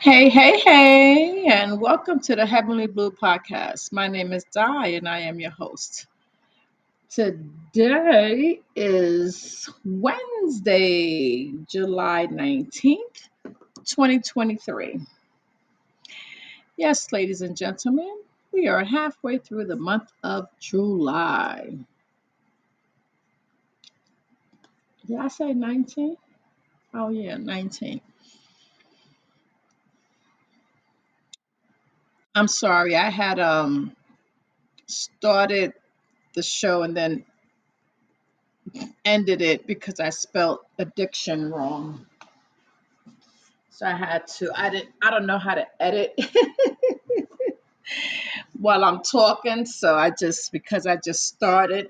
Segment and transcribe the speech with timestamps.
[0.00, 3.92] Hey, hey, hey, and welcome to the Heavenly Blue Podcast.
[3.92, 6.06] My name is Di, and I am your host.
[7.10, 13.28] Today is Wednesday, July 19th,
[13.84, 15.00] 2023.
[16.78, 18.22] Yes, ladies and gentlemen,
[18.52, 21.76] we are halfway through the month of July.
[25.06, 26.16] Did I say 19?
[26.94, 28.00] Oh, yeah, 19.
[32.34, 33.94] I'm sorry, I had um
[34.86, 35.72] started
[36.34, 37.24] the show and then
[39.04, 42.06] ended it because I spelled addiction wrong.
[43.70, 46.18] So I had to, I didn't, I don't know how to edit
[48.52, 49.64] while I'm talking.
[49.64, 51.88] So I just, because I just started,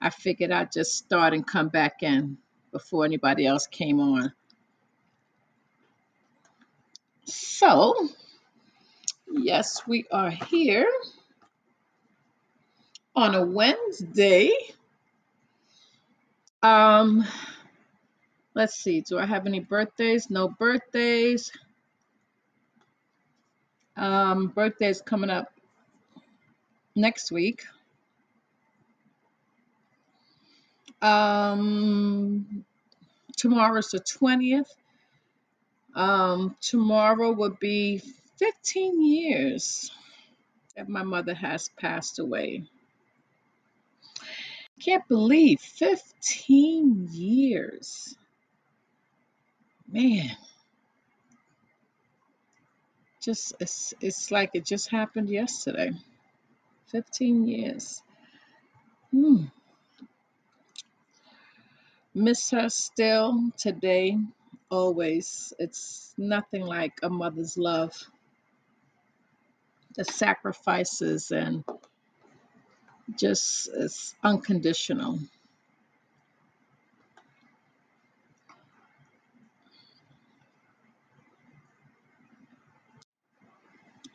[0.00, 2.38] I figured I'd just start and come back in
[2.72, 4.32] before anybody else came on.
[7.24, 8.08] So,
[9.30, 10.90] yes, we are here
[13.14, 14.52] on a Wednesday.
[16.62, 17.24] Um,
[18.54, 20.30] let's see, do I have any birthdays?
[20.30, 21.52] No birthdays.
[23.96, 25.52] Um, birthdays coming up
[26.94, 27.64] next week.
[31.02, 32.64] Um,
[33.36, 34.68] tomorrow's the 20th.
[35.94, 38.02] Um, tomorrow would be
[38.40, 39.92] 15 years
[40.76, 42.64] that my mother has passed away.
[44.80, 48.16] Can't believe 15 years.
[49.92, 50.30] Man,
[53.22, 55.92] just it's, it's like it just happened yesterday.
[56.92, 58.02] 15 years.
[59.10, 59.44] Hmm.
[62.14, 64.16] Miss her still today,
[64.70, 65.52] always.
[65.58, 67.92] It's nothing like a mother's love,
[69.96, 71.64] the sacrifices, and
[73.18, 75.18] just it's unconditional.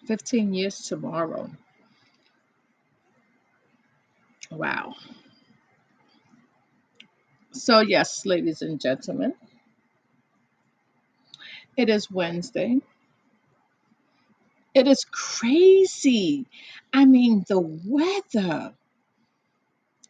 [0.07, 1.49] 15 years tomorrow.
[4.51, 4.93] Wow.
[7.51, 9.33] So, yes, ladies and gentlemen,
[11.77, 12.79] it is Wednesday.
[14.75, 16.45] It is crazy.
[16.93, 18.73] I mean, the weather.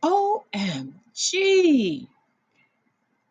[0.03, 2.07] OMG.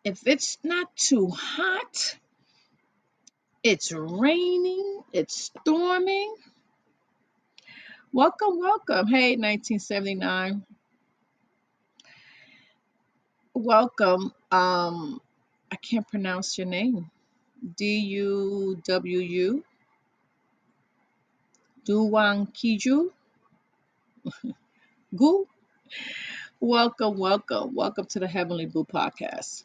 [0.03, 2.17] If it's not too hot,
[3.63, 6.35] it's raining, it's storming.
[8.13, 9.07] Welcome, welcome.
[9.07, 10.65] Hey, 1979.
[13.53, 14.33] Welcome.
[14.51, 15.21] Um,
[15.71, 17.09] I can't pronounce your name.
[17.77, 19.65] D U W U.
[21.85, 23.09] Duwang Kiju.
[25.15, 25.47] Gu.
[26.59, 29.63] Welcome, welcome, welcome to the Heavenly Blue Podcast.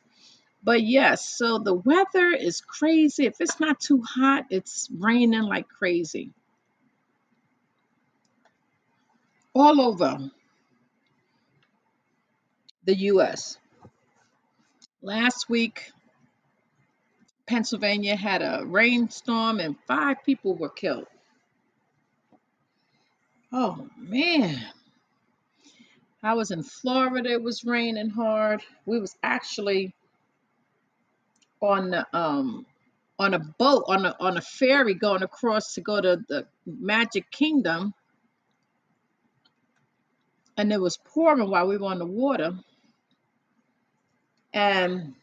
[0.63, 3.25] But yes, so the weather is crazy.
[3.25, 6.33] If it's not too hot, it's raining like crazy
[9.55, 10.19] all over
[12.85, 13.59] the US.
[15.03, 15.91] Last week,
[17.47, 21.07] Pennsylvania had a rainstorm and five people were killed.
[23.53, 24.61] Oh man.
[26.23, 28.63] I was in Florida, it was raining hard.
[28.87, 29.95] We was actually
[31.61, 32.67] on the um
[33.19, 37.31] on a boat on a on a ferry going across to go to the Magic
[37.31, 37.95] Kingdom
[40.57, 42.53] and it was pouring while we were on the water
[44.55, 45.15] and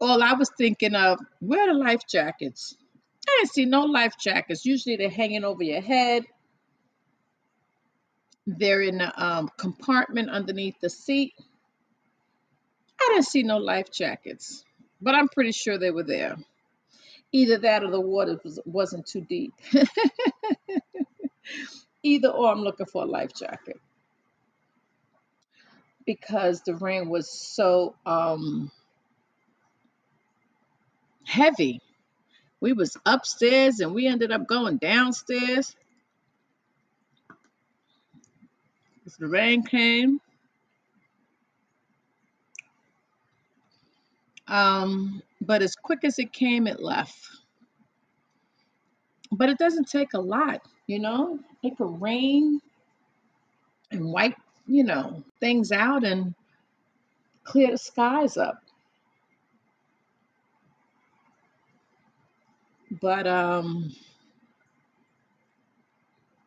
[0.00, 2.76] all I was thinking of where are the life jackets?
[3.36, 4.64] Didn't see no life jackets.
[4.64, 6.24] Usually they're hanging over your head.
[8.46, 11.32] They're in a um, compartment underneath the seat.
[13.00, 14.64] I didn't see no life jackets,
[15.00, 16.36] but I'm pretty sure they were there.
[17.32, 19.54] Either that or the water was, wasn't too deep.
[22.02, 23.78] Either or, I'm looking for a life jacket
[26.06, 28.70] because the rain was so um,
[31.24, 31.80] heavy.
[32.60, 35.76] We was upstairs and we ended up going downstairs.
[39.18, 40.20] The rain came,
[44.48, 47.18] um, but as quick as it came, it left.
[49.32, 51.40] But it doesn't take a lot, you know.
[51.62, 52.60] It could rain
[53.92, 54.36] and wipe,
[54.66, 56.34] you know, things out and
[57.44, 58.63] clear the skies up.
[63.00, 63.94] But um,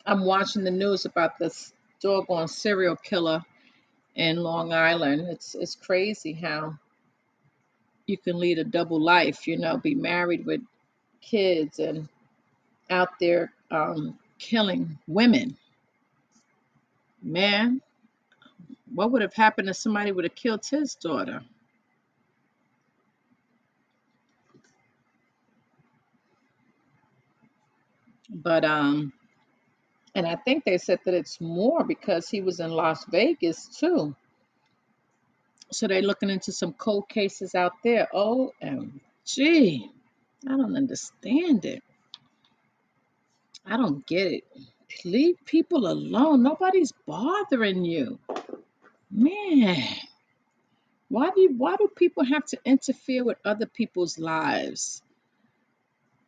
[0.06, 3.44] I'm watching the news about this doggone serial killer
[4.16, 5.28] in Long Island.
[5.30, 6.78] It's it's crazy how
[8.06, 10.62] you can lead a double life, you know, be married with
[11.22, 12.08] kids and
[12.90, 15.58] out there um, killing women.
[17.22, 17.82] Man,
[18.94, 21.42] what would have happened if somebody would have killed his daughter?
[28.29, 29.13] But um,
[30.15, 34.15] and I think they said that it's more because he was in Las Vegas too.
[35.71, 38.07] So they're looking into some cold cases out there.
[38.13, 39.89] OMG.
[40.47, 41.83] I don't understand it.
[43.65, 44.44] I don't get it.
[45.06, 46.44] Leave people alone.
[46.44, 48.19] Nobody's bothering you.
[49.12, 49.83] Man,
[51.09, 55.01] why do you, why do people have to interfere with other people's lives?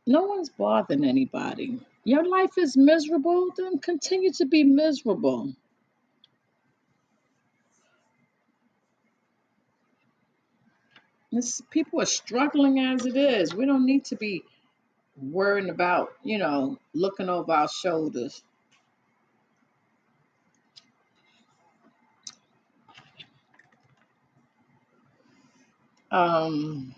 [0.07, 1.79] No one's bothering anybody.
[2.03, 5.53] Your life is miserable, then continue to be miserable.
[11.31, 13.53] This, people are struggling as it is.
[13.53, 14.43] We don't need to be
[15.21, 18.43] worrying about, you know, looking over our shoulders.
[26.11, 26.95] Um,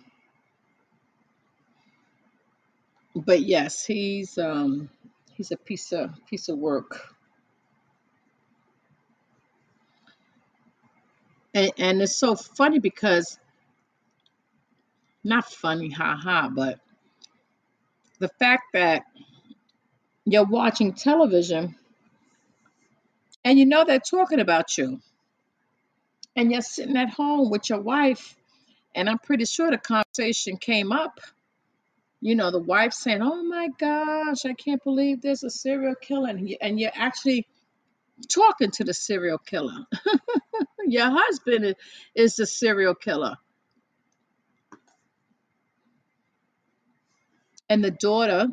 [3.16, 4.90] but yes, he's um
[5.34, 7.10] he's a piece of piece of work.
[11.54, 13.38] And and it's so funny because
[15.24, 16.80] not funny, haha, but
[18.20, 19.04] the fact that
[20.26, 21.76] you're watching television
[23.44, 25.00] and you know they're talking about you
[26.36, 28.36] and you're sitting at home with your wife
[28.96, 31.20] and I'm pretty sure the conversation came up.
[32.22, 36.30] You know, the wife saying, "Oh my gosh, I can't believe there's a serial killer,"
[36.30, 37.48] and, you, and you're actually
[38.28, 39.86] talking to the serial killer.
[40.86, 41.76] Your husband is,
[42.16, 43.36] is the serial killer.
[47.70, 48.48] And the daughter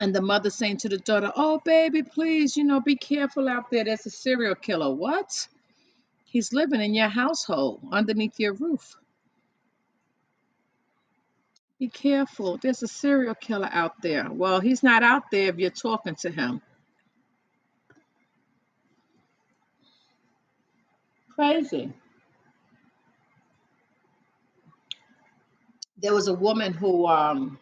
[0.00, 3.70] and the mother saying to the daughter, Oh, baby, please, you know, be careful out
[3.70, 3.84] there.
[3.84, 4.94] There's a serial killer.
[4.94, 5.48] What?
[6.24, 8.96] He's living in your household underneath your roof.
[11.82, 12.58] Be careful.
[12.58, 14.30] There's a serial killer out there.
[14.30, 16.62] Well, he's not out there if you're talking to him.
[21.34, 21.92] Crazy.
[26.00, 27.58] There was a woman who, um,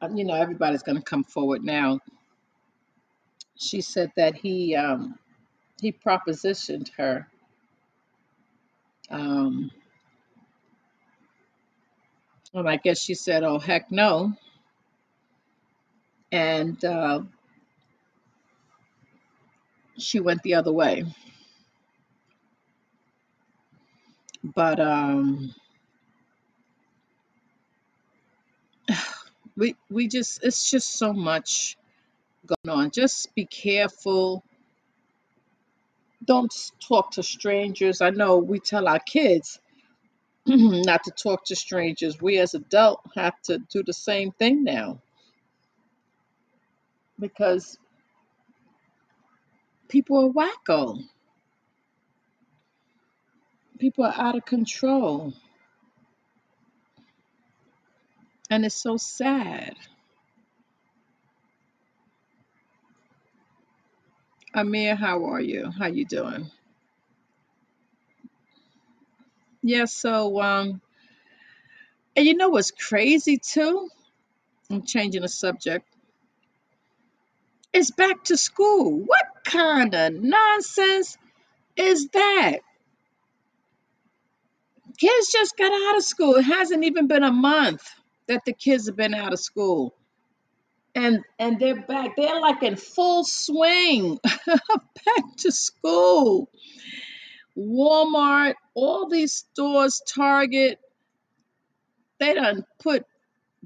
[0.00, 2.00] uh, you know, everybody's going to come forward now.
[3.58, 5.18] She said that he um,
[5.78, 7.28] he propositioned her.
[9.10, 9.70] Um,
[12.54, 14.34] and I guess she said, "Oh heck no,"
[16.30, 17.22] and uh,
[19.98, 21.04] she went the other way.
[24.44, 25.54] But um,
[29.56, 31.76] we we just it's just so much
[32.46, 32.90] going on.
[32.90, 34.44] Just be careful.
[36.24, 36.52] Don't
[36.86, 38.00] talk to strangers.
[38.00, 39.60] I know we tell our kids
[40.48, 40.82] Mm-hmm.
[40.82, 42.20] not to talk to strangers.
[42.22, 45.00] We as adults have to do the same thing now
[47.20, 47.78] because
[49.88, 51.02] people are wacko.
[53.78, 55.34] People are out of control,
[58.50, 59.74] and it's so sad.
[64.54, 65.70] Amir, how are you?
[65.78, 66.50] How you doing?
[69.62, 69.86] Yeah.
[69.86, 70.80] So um,
[72.16, 73.88] and you know what's crazy too?
[74.70, 75.86] I'm changing the subject.
[77.72, 79.00] It's back to school.
[79.00, 81.16] What kind of nonsense
[81.76, 82.58] is that?
[84.98, 86.36] Kids just got out of school.
[86.36, 87.82] It hasn't even been a month
[88.28, 89.94] that the kids have been out of school.
[90.94, 92.16] And and they're back.
[92.16, 94.18] They're like in full swing.
[94.46, 96.50] back to school.
[97.56, 100.78] Walmart, all these stores, Target,
[102.20, 103.04] they done put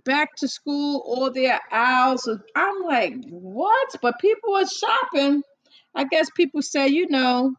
[0.05, 2.29] back to school all their aisles.
[2.55, 3.89] I'm like, what?
[4.03, 5.43] But people are shopping.
[5.95, 7.55] I guess people say, you know,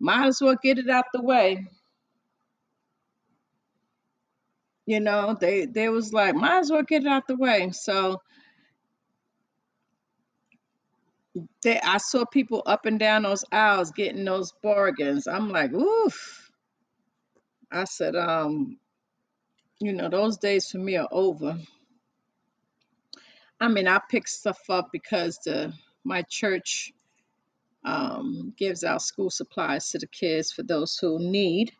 [0.00, 1.66] might as well get it out the way.
[4.86, 7.70] You know, they they was like, might as well get it out the way.
[7.72, 8.20] So
[11.62, 15.26] they I saw people up and down those aisles getting those bargains.
[15.26, 16.50] I'm like, oof.
[17.70, 18.78] I said, um,
[19.80, 21.58] you know, those days for me are over.
[23.60, 25.72] I mean, I pick stuff up because the
[26.04, 26.92] my church
[27.84, 31.72] um, gives out school supplies to the kids for those who need.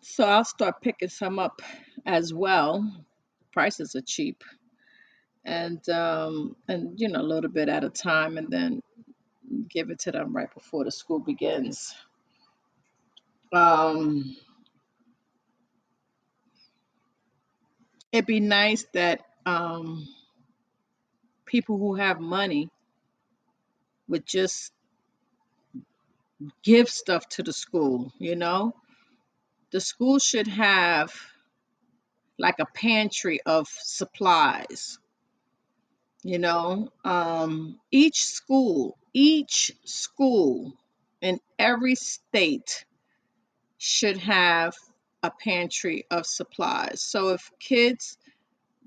[0.00, 1.62] So I'll start picking some up
[2.06, 3.04] as well.
[3.52, 4.42] Prices are cheap,
[5.44, 8.82] and um, and you know a little bit at a time, and then
[9.68, 11.94] give it to them right before the school begins.
[13.52, 14.36] Um,
[18.12, 20.06] it'd be nice that um,
[21.46, 22.70] people who have money
[24.08, 24.72] would just
[26.62, 28.12] give stuff to the school.
[28.18, 28.74] You know,
[29.72, 31.12] the school should have
[32.38, 34.99] like a pantry of supplies
[36.22, 40.72] you know um, each school each school
[41.20, 42.84] in every state
[43.78, 44.74] should have
[45.22, 47.02] a pantry of supplies.
[47.02, 48.16] So if kids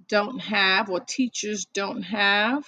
[0.08, 2.63] don't have or teachers don't have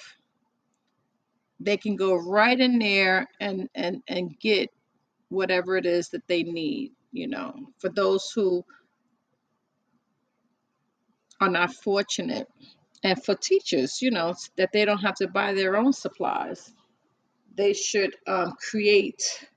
[1.60, 4.70] they can go right in there and and and get
[5.30, 7.54] whatever it is that they need you know.
[7.80, 8.66] For those who
[11.40, 12.48] are not fortunate
[13.06, 16.74] and for teachers you know that they don't have to buy their own supplies
[17.56, 19.48] they should um, create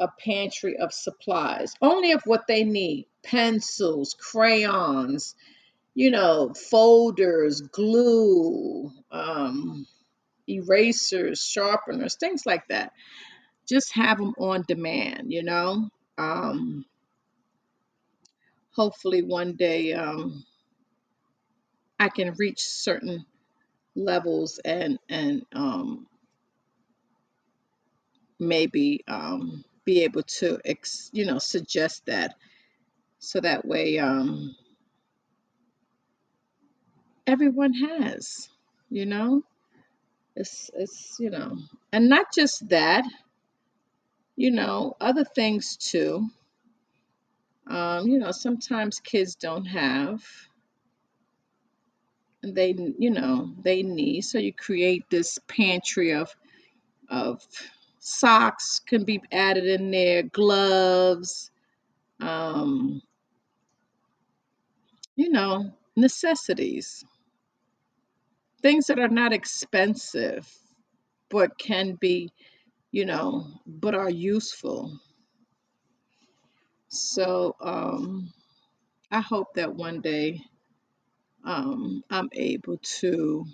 [0.00, 5.34] a pantry of supplies only of what they need pencils crayons
[5.94, 9.86] you know folders glue um,
[10.48, 12.92] erasers sharpeners things like that.
[13.68, 15.88] Just have them on demand you know?
[16.18, 16.84] Um,
[18.72, 20.44] hopefully one day um,
[22.04, 23.24] i can reach certain
[23.96, 26.06] levels and and um,
[28.38, 32.34] maybe um, be able to ex, you know suggest that.
[33.18, 34.54] So that way um,
[37.26, 38.48] everyone has
[38.90, 39.42] you know?
[40.36, 41.58] It's it's you know
[41.92, 43.04] and not just that
[44.36, 46.28] you know other things too.
[47.68, 50.22] Um, you know sometimes kids don't have
[52.52, 54.22] they you know they need.
[54.22, 56.34] So you create this pantry of
[57.08, 57.42] of
[58.00, 61.50] socks can be added in there gloves
[62.20, 63.02] um,
[65.16, 67.04] you know necessities.
[68.62, 70.50] Things that are not expensive
[71.30, 72.32] but can be
[72.92, 74.98] you know but are useful.
[76.88, 78.32] So um,
[79.10, 80.40] i hope that one day
[81.44, 83.46] um, i'm able to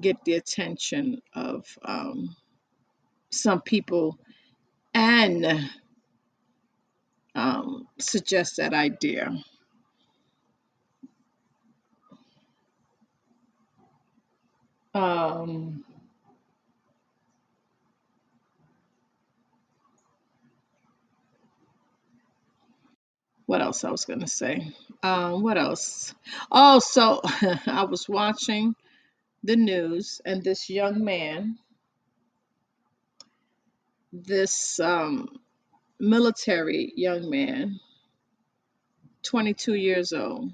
[0.00, 2.34] get the attention of um,
[3.30, 4.18] some people
[4.94, 5.46] and
[7.36, 9.32] um, suggest that idea.
[14.94, 15.84] Um,
[23.46, 26.14] what else i was going to say um, what else?
[26.50, 27.20] Oh so
[27.66, 28.74] i was watching
[29.44, 31.58] the news and this young man
[34.12, 35.28] this um,
[36.00, 37.80] military young man
[39.22, 40.52] 22 years old.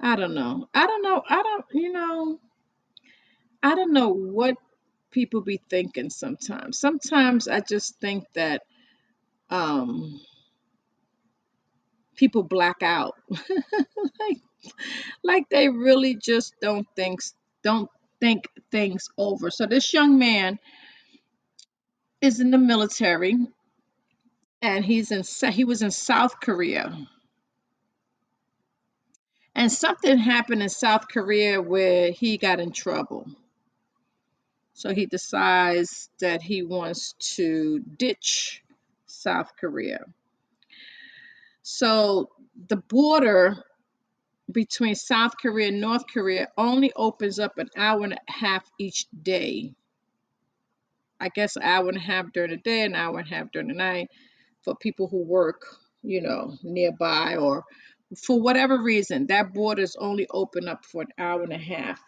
[0.00, 0.68] I don't know.
[0.74, 1.22] I don't know.
[1.28, 2.40] I don't you know
[3.62, 4.56] i don't know what
[5.10, 6.78] people be thinking sometimes.
[6.78, 8.62] Sometimes i just think that
[9.50, 10.20] um
[12.24, 13.14] people black out.
[14.18, 14.38] Like
[15.22, 17.20] like they really just don't think
[17.62, 19.50] don't think things over.
[19.50, 20.58] So this young man
[22.22, 23.36] is in the military
[24.62, 26.96] and he's in he was in south korea.
[29.54, 33.26] And something happened in south korea where he got in trouble.
[34.72, 38.64] So he decides that he wants to ditch
[39.06, 40.04] South Korea.
[41.66, 42.28] So
[42.68, 43.56] the border
[44.52, 49.06] between South Korea and North Korea only opens up an hour and a half each
[49.22, 49.72] day.
[51.18, 53.50] I guess an hour and a half during the day, an hour and a half
[53.50, 54.08] during the night
[54.62, 55.64] for people who work,
[56.02, 57.64] you know, nearby or
[58.14, 61.98] for whatever reason, that border is only open up for an hour and a half.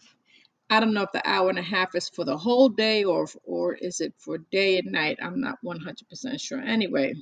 [0.68, 3.26] I don't know if the hour and a half is for the whole day or
[3.44, 5.16] or is it for day and night.
[5.22, 6.60] I'm not 100% sure.
[6.60, 7.14] Anyway,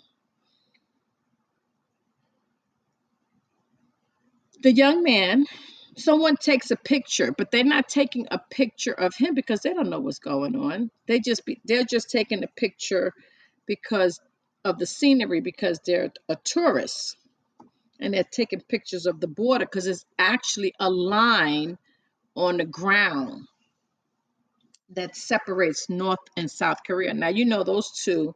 [4.65, 5.45] the young man,
[5.97, 9.91] someone takes a picture, but they're not taking a picture of him because they don't
[9.91, 10.91] know what's going on.
[11.07, 13.13] They just be they're just taking a picture
[13.67, 14.19] because
[14.65, 17.17] of the scenery because they're a tourist
[18.01, 21.77] and they're taking pictures of the border because it's actually a line
[22.35, 23.47] on the ground
[24.95, 27.13] that separates North and South Korea.
[27.13, 28.35] Now, you know, those two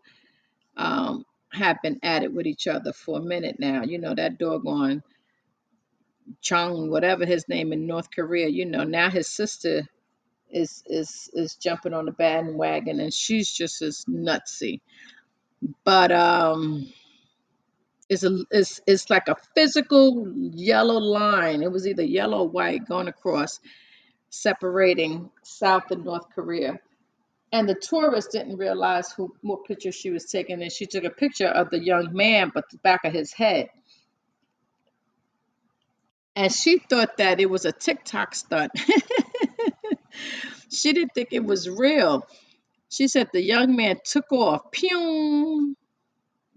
[0.77, 3.83] um, have been at it with each other for a minute now.
[3.83, 5.03] You know, that doggone
[6.43, 9.83] Chung, whatever his name in North Korea, you know, now his sister
[10.51, 14.81] is is is jumping on the bandwagon and she's just as nutsy.
[15.85, 16.93] But um
[18.09, 21.63] it's a it's it's like a physical yellow line.
[21.63, 23.61] It was either yellow or white going across,
[24.31, 26.81] separating South and North Korea.
[27.53, 31.11] And the tourist didn't realize who what picture she was taking, and she took a
[31.11, 33.69] picture of the young man, but the back of his head.
[36.39, 38.71] And she thought that it was a TikTok stunt.
[40.71, 42.29] she didn't think it was real.
[42.91, 45.77] She said the young man took off, pew,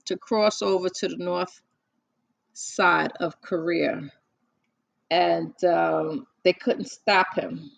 [0.05, 1.63] to cross over to the north
[2.53, 4.11] side of Korea.
[5.09, 7.71] And um, they couldn't stop him.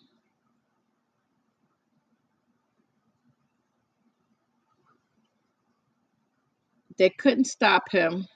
[6.97, 8.27] They couldn't stop him.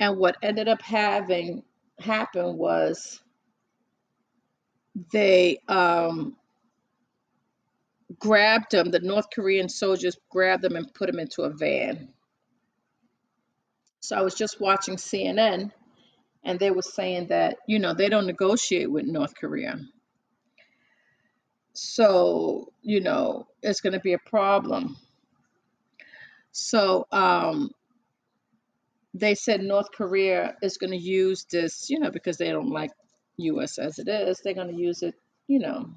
[0.00, 1.62] And what ended up having
[1.98, 3.20] happened was
[5.12, 6.36] they um,
[8.18, 12.08] grabbed them, the North Korean soldiers grabbed them and put them into a van.
[14.00, 15.72] So I was just watching CNN
[16.44, 19.80] and they were saying that, you know, they don't negotiate with North Korea.
[21.72, 24.96] So, you know, it's going to be a problem.
[26.52, 27.70] So, um,
[29.18, 32.90] they said North Korea is going to use this, you know, because they don't like
[33.38, 35.14] US as it is, they're going to use it,
[35.46, 35.90] you know,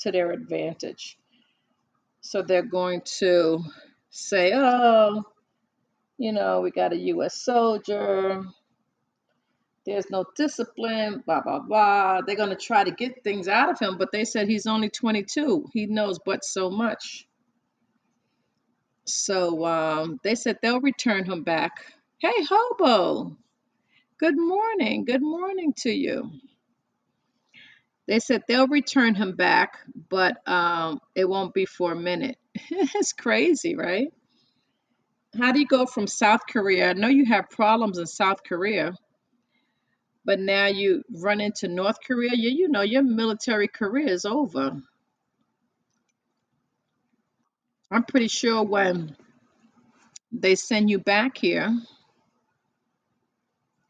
[0.00, 1.16] to their advantage.
[2.20, 3.60] So they're going to
[4.10, 5.22] say, oh,
[6.18, 8.42] you know, we got a US soldier,
[9.86, 12.20] there's no discipline, blah, blah, blah.
[12.20, 14.90] They're going to try to get things out of him, but they said he's only
[14.90, 15.68] 22.
[15.72, 17.26] He knows but so much.
[19.04, 21.72] So um, they said they'll return him back.
[22.18, 23.36] Hey, Hobo,
[24.18, 25.04] good morning.
[25.04, 26.30] Good morning to you.
[28.08, 29.78] They said they'll return him back,
[30.10, 32.38] but um, it won't be for a minute.
[32.70, 34.08] it's crazy, right?
[35.38, 36.90] How do you go from South Korea?
[36.90, 38.94] I know you have problems in South Korea,
[40.24, 42.30] but now you run into North Korea.
[42.34, 44.80] You, you know, your military career is over.
[47.90, 49.16] I'm pretty sure when
[50.32, 51.76] they send you back here,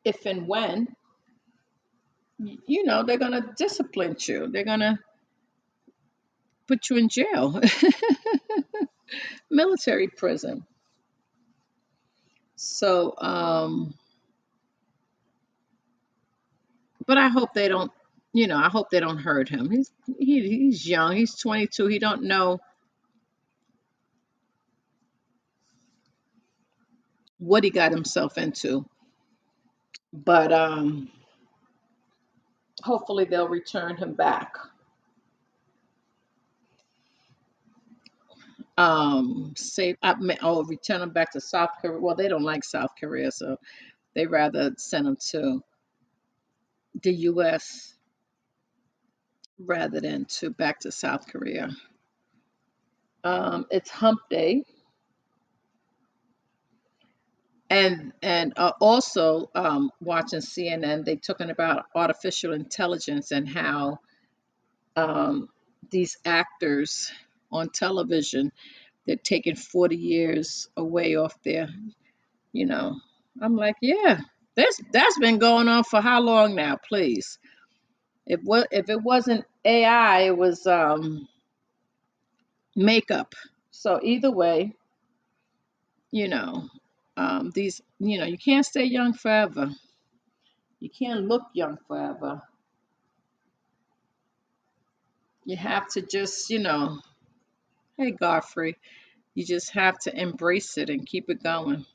[0.06, 0.86] if and when,
[2.38, 4.48] you know, they're going to discipline you.
[4.48, 5.00] They're going to
[6.68, 7.60] put you in jail,
[9.50, 10.64] military prison.
[12.54, 13.94] So, um,
[17.04, 17.90] but I hope they don't,
[18.32, 19.70] you know, I hope they don't hurt him.
[19.70, 21.16] He's he, he's young.
[21.16, 21.88] He's 22.
[21.88, 22.60] He don't know
[27.38, 28.86] what he got himself into.
[30.12, 31.10] But um,
[32.82, 34.54] hopefully they'll return him back.
[38.78, 41.98] Um, say, I mean, oh, return him back to South Korea.
[42.00, 43.56] Well, they don't like South Korea, so
[44.14, 45.62] they rather send him to
[47.02, 47.94] the U.S.
[49.58, 51.70] rather than to back to South Korea.
[53.24, 54.64] Um, it's Hump Day,
[57.70, 63.98] and and uh, also um, watching CNN, they talking about artificial intelligence and how
[64.96, 65.48] um,
[65.90, 67.12] these actors
[67.52, 68.52] on television
[69.06, 71.68] they're taking 40 years away off their,
[72.52, 72.96] you know.
[73.40, 74.20] I'm like, yeah,
[74.56, 76.78] that's that's been going on for how long now?
[76.88, 77.38] Please,
[78.26, 81.28] if what if it wasn't AI, it was um,
[82.76, 83.34] makeup.
[83.70, 84.72] So either way,
[86.10, 86.68] you know,
[87.16, 89.70] um, these, you know, you can't stay young forever.
[90.80, 92.42] You can't look young forever.
[95.44, 97.00] You have to just, you know,
[97.96, 98.76] hey Godfrey,
[99.34, 101.86] you just have to embrace it and keep it going.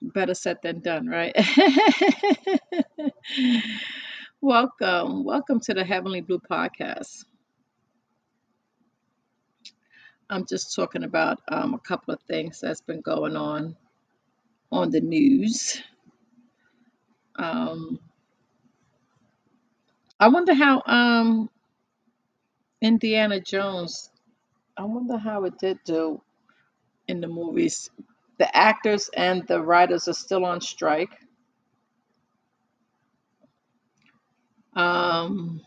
[0.00, 1.36] Better said than done, right?
[4.40, 7.24] welcome, welcome to the Heavenly Blue Podcast.
[10.32, 13.76] I'm just talking about um, a couple of things that's been going on
[14.72, 15.82] on the news.
[17.36, 18.00] Um,
[20.20, 21.50] I wonder how um,
[22.82, 24.10] Indiana Jones.
[24.76, 26.22] I wonder how it did do
[27.08, 27.90] in the movies.
[28.38, 31.12] The actors and the writers are still on strike.
[34.76, 35.62] Um,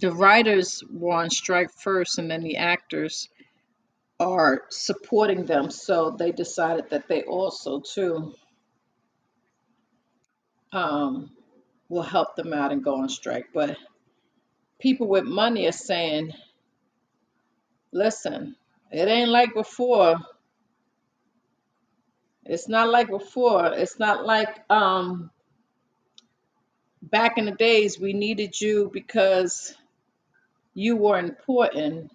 [0.00, 3.28] the writers were on strike first, and then the actors
[4.20, 5.70] are supporting them.
[5.70, 8.34] So they decided that they also too
[10.72, 11.30] um,
[11.88, 13.46] will help them out and go on strike.
[13.54, 13.76] But
[14.78, 16.32] people with money are saying,
[17.92, 18.56] "Listen,
[18.90, 20.16] it ain't like before.
[22.44, 23.74] It's not like before.
[23.74, 25.30] It's not like um,
[27.02, 29.74] back in the days we needed you because
[30.78, 32.10] you were important.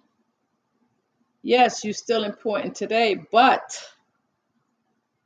[1.42, 3.62] Yes, you're still important today, but."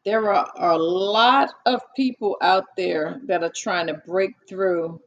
[0.04, 5.02] There are a lot of people out there that are trying to break through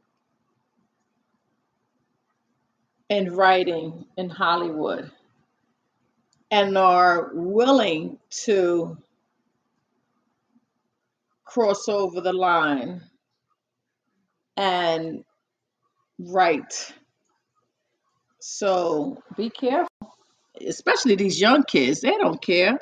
[3.08, 5.10] in writing in Hollywood
[6.52, 8.96] and are willing to
[11.44, 13.02] cross over the line
[14.56, 15.24] and
[16.20, 16.94] write.
[18.42, 19.88] So be careful,
[20.66, 22.00] especially these young kids.
[22.00, 22.78] They don't care.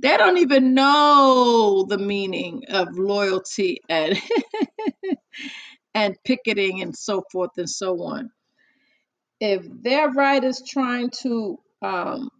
[0.00, 4.18] They don't even know the meaning of loyalty and
[5.94, 8.30] and picketing and so forth and so on.
[9.40, 12.30] If their right is trying to um,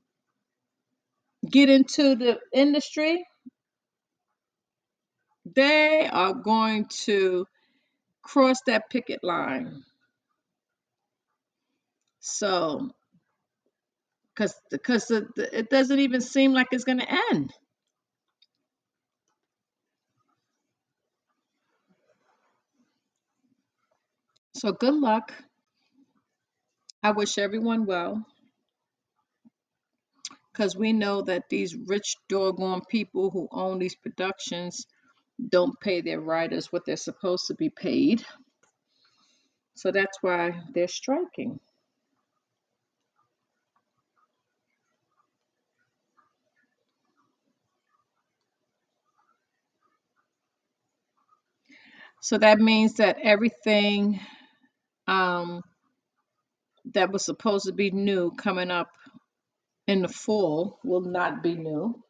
[1.49, 3.25] get into the industry,
[5.47, 7.47] they are going to
[8.23, 9.83] cross that picket line.
[12.21, 12.91] So,
[14.35, 17.53] because because it, doesn't even seem like it's going to end.
[24.55, 25.33] So, good luck.
[27.03, 28.25] I wish everyone well
[30.53, 34.87] because we know that these rich doggone people who own these productions
[35.49, 38.23] don't pay their writers what they're supposed to be paid.
[39.77, 41.59] So that's why they're striking.
[52.23, 54.21] So that means that everything
[55.09, 55.63] um,
[56.95, 58.91] that was supposed to be new coming up
[59.89, 62.03] in the fall will not be new.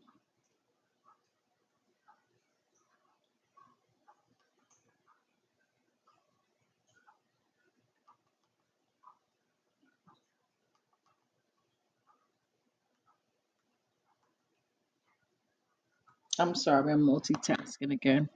[16.38, 18.28] I'm sorry, I'm multitasking again.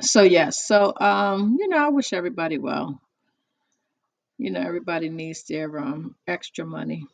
[0.00, 3.00] So yes, so um, you know, I wish everybody well.
[4.38, 7.06] You know, everybody needs their um extra money.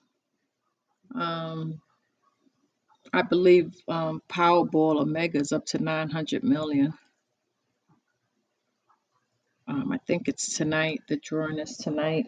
[1.14, 1.80] Um,
[3.12, 6.94] I believe um Powerball Omega is up to 900 million.
[9.68, 11.02] Um, I think it's tonight.
[11.08, 12.26] The drawing is tonight.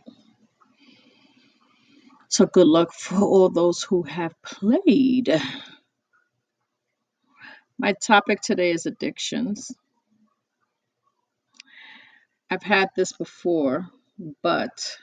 [2.29, 5.41] So good luck for all those who have played.
[7.79, 9.73] My topic today is addictions.
[12.55, 13.89] I've had this before,
[14.41, 14.97] but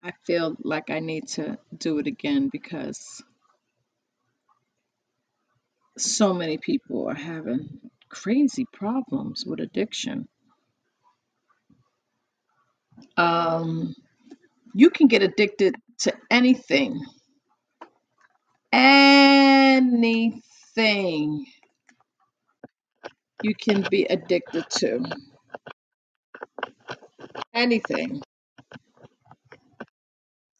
[0.00, 3.20] I feel like I need to do it again because
[5.98, 10.28] so many people are having crazy problems with addiction.
[13.16, 13.96] Um,
[14.76, 17.00] you can get addicted to anything,
[18.72, 20.06] anything
[23.42, 25.02] you can be addicted to,
[27.54, 28.22] anything.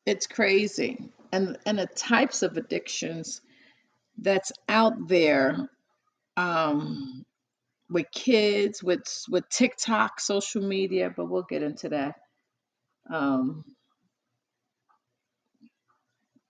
[0.06, 1.10] It's crazy.
[1.32, 3.40] And, and the types of addictions
[4.18, 5.68] that's out there
[6.36, 7.24] um,
[7.90, 12.16] with kids, with with TikTok, social media, but we'll get into that
[13.12, 13.64] um,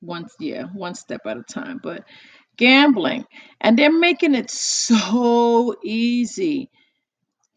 [0.03, 1.81] once, yeah, one step at a time.
[1.83, 2.05] But
[2.57, 3.25] gambling,
[3.61, 6.71] and they're making it so easy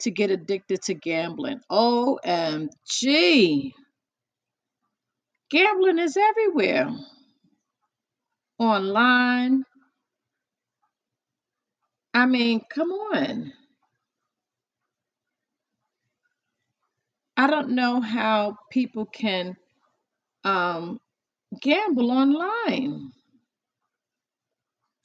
[0.05, 1.61] to get addicted to gambling.
[1.71, 3.73] OMG,
[5.49, 6.91] gambling is everywhere.
[8.59, 9.63] Online.
[12.13, 13.51] I mean, come on.
[17.35, 19.57] I don't know how people can
[20.43, 20.99] um,
[21.59, 23.11] gamble online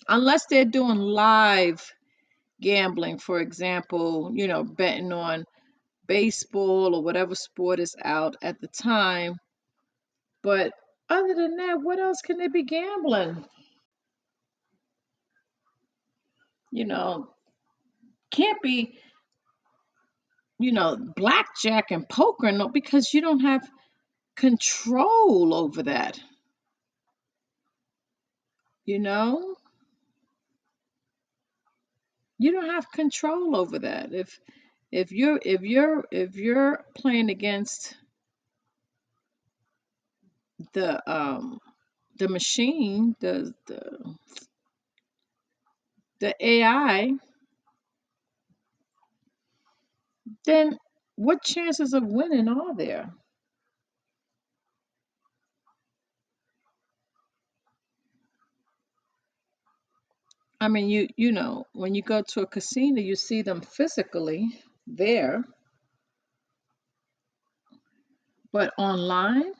[0.06, 1.90] unless they're doing live
[2.60, 5.44] gambling, for example, you know, betting on
[6.08, 9.36] baseball or whatever sport is out at the time.
[10.42, 10.72] But
[11.10, 13.44] other than that, what else can they be gambling?
[16.72, 17.28] You know,
[18.32, 18.94] can't be.
[20.60, 23.68] you know, blackjack and poker, no, because you don't have
[24.36, 26.20] control over that.
[28.86, 29.56] You know,
[32.40, 34.14] you don't have control over that.
[34.14, 34.40] If
[34.92, 37.96] if you're if you're if you're playing against
[40.74, 41.60] the um
[42.18, 44.16] the machine, the the
[46.20, 47.12] the AI,
[50.46, 50.78] then
[51.16, 53.10] what chances of winning are there?
[60.60, 64.48] I mean, you you know, when you go to a casino, you see them physically
[64.86, 65.44] there,
[68.52, 69.52] but online,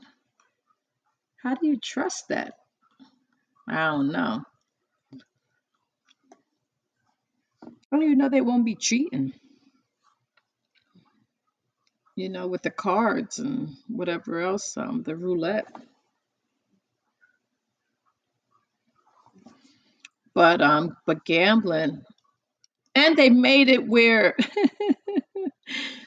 [1.43, 2.55] how do you trust that?
[3.69, 4.43] I don't know.
[7.93, 9.33] Well, you know they won't be cheating,
[12.17, 15.67] you know, with the cards and whatever else, um, the roulette.
[20.35, 22.03] But um, but gambling,
[22.95, 24.37] and they made it where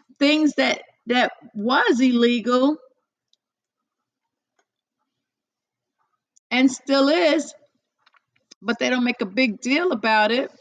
[0.19, 2.77] things that that was illegal
[6.51, 7.53] and still is,
[8.61, 10.51] but they don't make a big deal about it.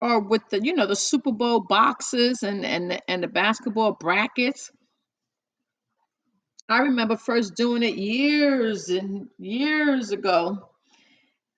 [0.00, 3.92] Or with the, you know, the Super Bowl boxes and and the, and the basketball
[3.92, 4.70] brackets.
[6.68, 10.70] I remember first doing it years and years ago,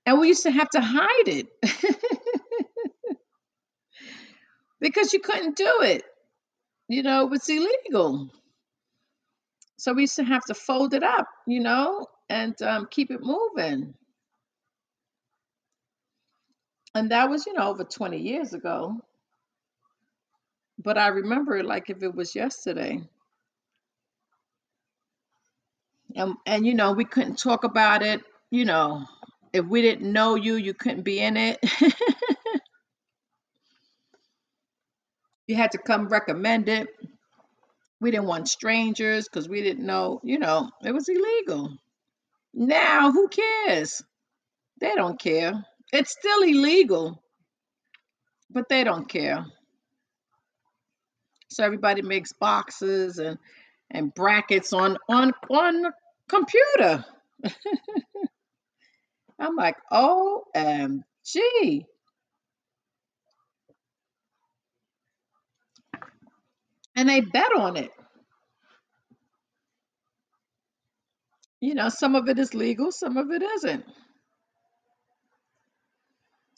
[0.07, 1.49] and we used to have to hide it
[4.81, 6.05] because you couldn't do it.
[6.89, 8.31] You know, it was illegal.
[9.79, 13.21] So we used to have to fold it up, you know, and um, keep it
[13.23, 13.95] moving.
[16.95, 18.97] And that was, you know, over 20 years ago.
[20.79, 23.03] But I remember it like if it was yesterday.
[26.15, 29.05] And and you know, we couldn't talk about it, you know,
[29.57, 31.59] if we didn't know you, you couldn't be in it.
[35.47, 36.89] you had to come recommend it.
[38.01, 41.77] We didn't want strangers because we didn't know, you know, it was illegal.
[42.53, 44.03] Now, who cares?
[44.81, 45.65] They don't care.
[45.93, 47.23] It's still illegal,
[48.51, 49.47] but they don't care.
[51.49, 53.39] So everybody makes boxes and
[53.91, 55.85] and brackets on on on
[56.29, 57.05] computer.
[59.39, 61.03] I'm like, OMG.
[66.97, 67.91] And they bet on it.
[71.61, 73.85] You know, some of it is legal, some of it isn't.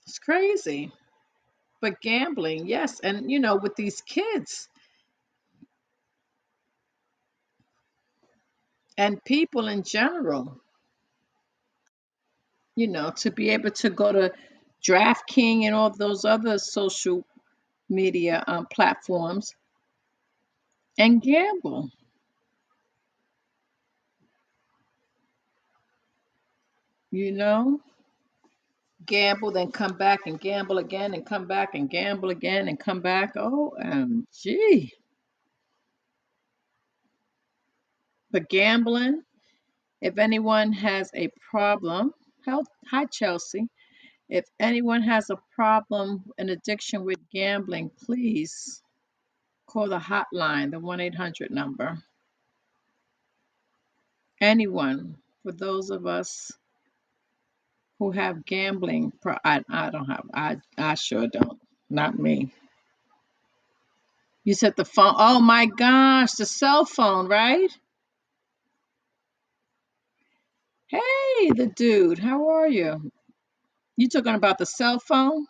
[0.06, 0.92] It's crazy.
[1.80, 3.00] But gambling, yes.
[3.00, 4.68] And, you know, with these kids
[8.98, 10.60] and people in general,
[12.78, 14.32] you know, to be able to go to
[14.86, 17.26] DraftKings and all those other social
[17.88, 19.54] media um, platforms
[20.98, 21.90] and gamble,
[27.10, 27.80] you know,
[29.06, 33.00] gamble, then come back and gamble again and come back and gamble again and come
[33.00, 33.34] back.
[33.36, 34.92] OMG.
[38.30, 39.22] But gambling,
[40.00, 42.12] if anyone has a problem,
[42.90, 43.68] hi Chelsea.
[44.28, 48.82] If anyone has a problem, an addiction with gambling, please
[49.68, 51.98] call the hotline, the 1 800 number.
[54.40, 56.52] Anyone, for those of us
[57.98, 61.60] who have gambling, pro- I, I don't have, I, I sure don't.
[61.90, 62.52] Not me.
[64.44, 67.70] You said the phone, oh my gosh, the cell phone, right?
[70.90, 73.10] Hey, the dude, how are you?
[73.96, 75.46] You talking about the cell phone?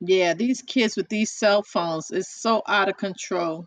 [0.00, 3.66] Yeah, these kids with these cell phones is so out of control.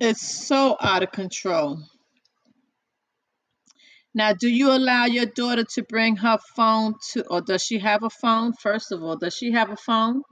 [0.00, 1.80] It's so out of control.
[4.18, 8.04] Now, do you allow your daughter to bring her phone to, or does she have
[8.04, 8.52] a phone?
[8.54, 10.22] First of all, does she have a phone?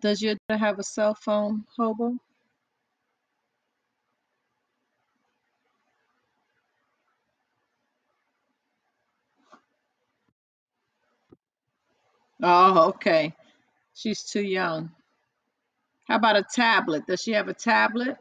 [0.00, 2.16] Does your daughter have a cell phone, Hobo?
[12.42, 13.34] Oh, okay.
[13.94, 14.92] She's too young.
[16.06, 17.06] How about a tablet?
[17.06, 18.16] Does she have a tablet?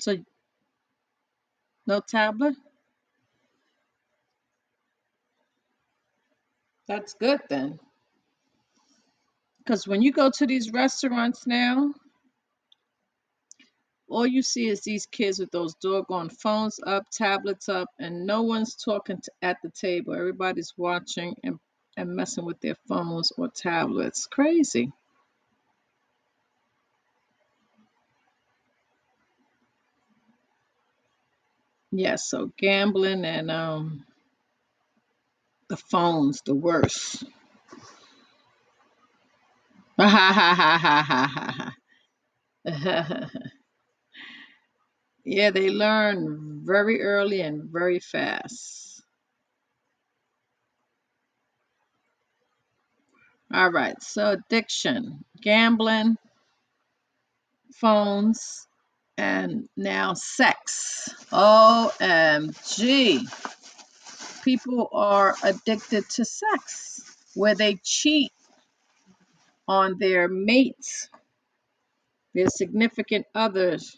[0.00, 0.16] So
[1.86, 2.54] no tablet?
[6.88, 7.78] That's good then.
[9.58, 11.94] Because when you go to these restaurants now,
[14.08, 18.42] all you see is these kids with those doggone phones up, tablets up, and no
[18.42, 20.14] one's talking t at the table.
[20.14, 21.58] Everybody's watching and,
[21.96, 24.26] and messing with their phones or tablets.
[24.26, 24.92] Crazy.
[31.92, 34.04] Yeah, so gambling and um
[35.68, 37.24] the phones, the worst.
[39.98, 41.28] Ha ha ha ha ha ha
[42.68, 43.53] ha.
[45.24, 49.02] Yeah, they learn very early and very fast.
[53.52, 56.16] All right, so addiction, gambling,
[57.74, 58.66] phones,
[59.18, 61.10] and now sex.
[61.32, 63.20] OMG.
[64.44, 67.02] People are addicted to sex
[67.34, 68.32] where they cheat
[69.68, 71.08] on their mates,
[72.34, 73.96] their significant others.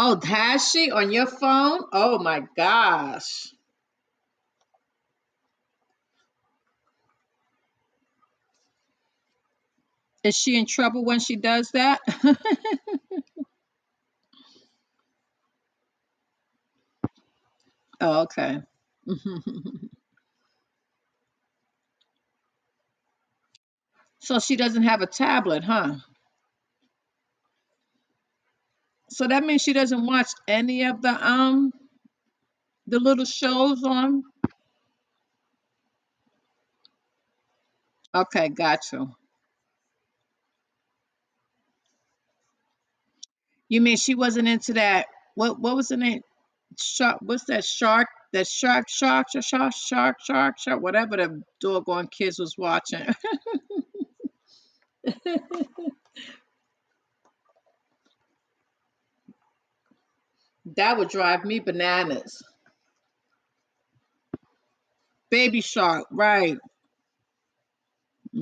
[0.00, 1.80] Oh, has she on your phone?
[1.92, 3.48] Oh my gosh.
[10.24, 12.00] Is she in trouble when she does that?
[18.00, 18.58] oh, okay.
[24.20, 25.96] so she doesn't have a tablet, huh?
[29.10, 31.72] So that means she doesn't watch any of the um
[32.86, 34.24] the little shows on.
[38.14, 39.08] Okay, gotcha.
[43.68, 43.80] you.
[43.80, 45.06] Mean she wasn't into that?
[45.36, 46.22] What what was the name?
[46.78, 47.18] Shark.
[47.22, 48.08] What's that shark?
[48.32, 50.82] That shark, shark, shark, shark, shark, shark, shark.
[50.82, 53.06] Whatever the doggone kids was watching.
[60.76, 62.42] that would drive me bananas.
[65.30, 66.58] Baby shark, right?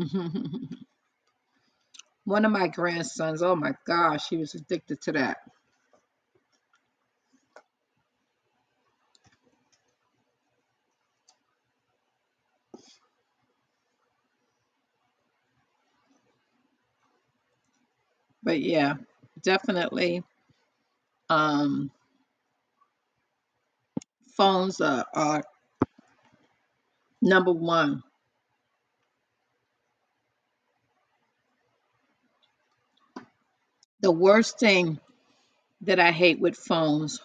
[2.25, 3.43] One of my grandsons.
[3.43, 5.39] Oh my gosh, he was addicted to that.
[18.43, 18.95] But yeah,
[19.43, 20.23] definitely.
[21.29, 21.91] Um,
[24.37, 25.45] phones are, are
[27.23, 28.03] number one.
[34.01, 35.01] The worst thing
[35.83, 37.21] that I hate with phones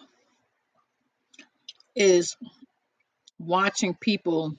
[1.94, 2.36] is
[3.38, 4.56] watching people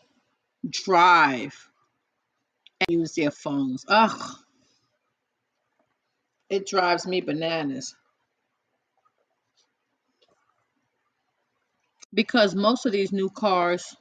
[0.69, 1.69] drive
[2.81, 3.85] and use their phones.
[3.87, 4.35] Ugh,
[6.49, 7.95] it drives me bananas
[12.13, 13.95] because most of these new cars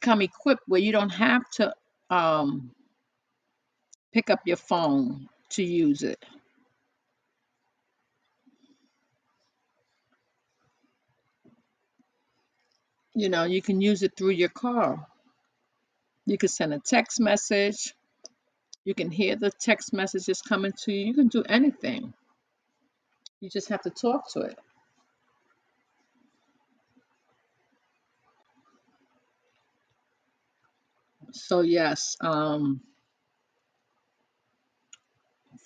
[0.00, 1.72] come equipped where you don't have to
[2.10, 2.70] um,
[4.12, 6.22] pick up your phone to use it.
[13.14, 15.06] You know, you can use it through your car.
[16.26, 17.94] You can send a text message.
[18.84, 21.06] You can hear the text messages coming to you.
[21.06, 22.12] You can do anything.
[23.40, 24.58] You just have to talk to it.
[31.34, 32.80] So yes, um,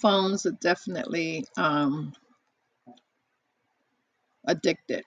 [0.01, 2.15] phones are definitely um,
[4.47, 5.05] addicted.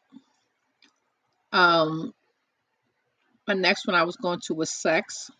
[1.52, 2.14] Um,
[3.48, 5.32] the next one I was going to was sex,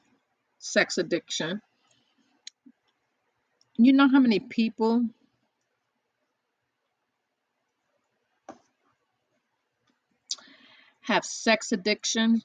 [0.58, 1.62] sex addiction.
[3.78, 5.06] You know how many people
[11.02, 12.42] have sex addiction?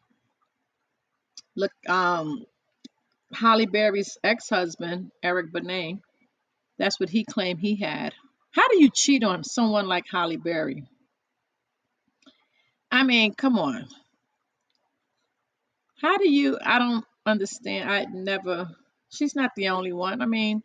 [1.56, 2.44] Look, um,
[3.32, 5.98] Halle Berry's ex-husband, Eric Benet,
[6.78, 8.14] that's what he claimed he had.
[8.52, 10.84] How do you cheat on someone like Halle Berry?
[12.90, 13.86] I mean, come on.
[16.00, 16.58] How do you?
[16.62, 17.90] I don't understand.
[17.90, 18.68] I never.
[19.10, 20.22] She's not the only one.
[20.22, 20.62] I mean,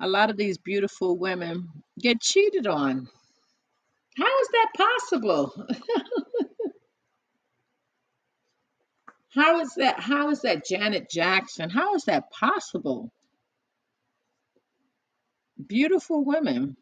[0.00, 1.68] a lot of these beautiful women
[2.00, 3.08] get cheated on.
[4.16, 5.66] How is that possible?
[9.32, 10.00] How is that?
[10.00, 11.70] How is that Janet Jackson?
[11.70, 13.12] How is that possible?
[15.66, 16.76] Beautiful women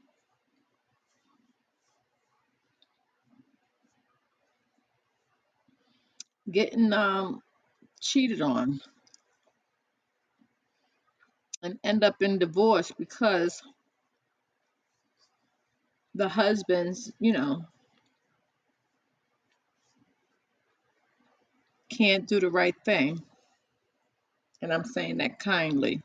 [6.51, 7.43] getting um,
[8.01, 8.81] cheated on
[11.63, 13.63] and end up in divorce because
[16.15, 17.65] the husbands, you know,
[21.91, 23.22] can't do the right thing.
[24.62, 26.03] And I'm saying that kindly.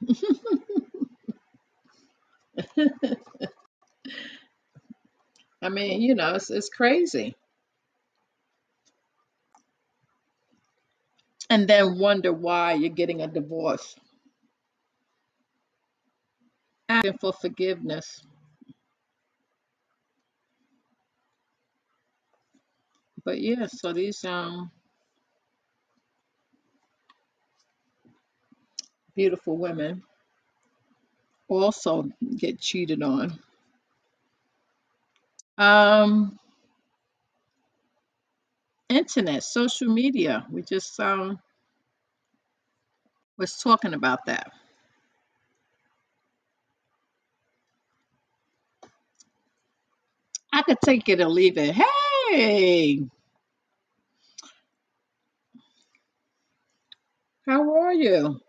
[5.61, 7.35] I mean, you know, it's, it's crazy.
[11.49, 13.95] And then wonder why you're getting a divorce,
[16.89, 18.21] asking for forgiveness.
[23.25, 24.71] But yeah, so these um
[29.15, 30.03] beautiful women
[31.49, 33.39] also get cheated on.
[35.57, 36.39] Um,
[38.89, 40.45] internet, social media.
[40.51, 41.39] We just um
[43.37, 44.51] was talking about that.
[50.53, 51.75] I could take it or leave it.
[51.75, 53.03] Hey,
[57.47, 58.39] how are you?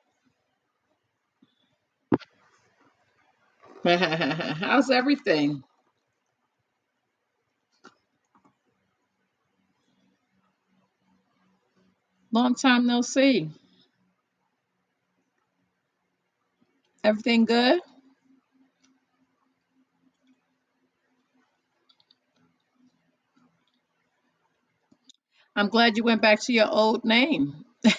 [4.60, 5.62] How's everything?
[12.32, 13.50] Long time no see.
[17.04, 17.80] Everything good?
[25.54, 27.64] I'm glad you went back to your old name.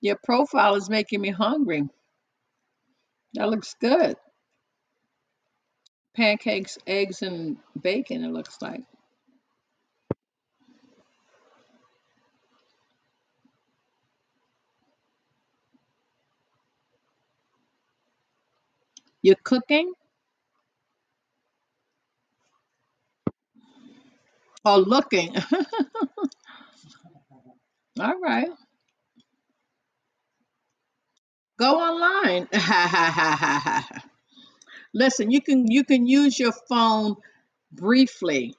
[0.00, 1.88] Your profile is making me hungry.
[3.36, 4.16] That looks good.
[6.16, 8.82] Pancakes, eggs, and bacon, it looks like.
[19.22, 19.92] You're cooking
[24.64, 25.34] or looking?
[28.00, 28.50] All right.
[31.58, 32.48] Go online.
[34.94, 37.16] Listen, you can you can use your phone
[37.72, 38.54] briefly.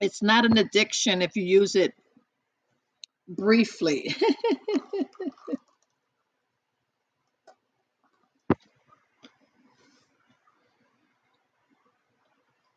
[0.00, 1.94] It's not an addiction if you use it
[3.28, 4.14] briefly.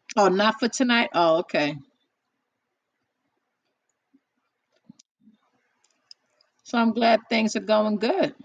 [0.18, 1.10] oh, not for tonight?
[1.14, 1.78] Oh, okay.
[6.66, 8.36] So I'm glad things are going good.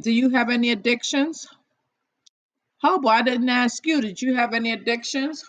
[0.00, 1.48] Do you have any addictions?
[2.82, 4.00] Hobo, I didn't ask you.
[4.02, 5.44] Did you have any addictions?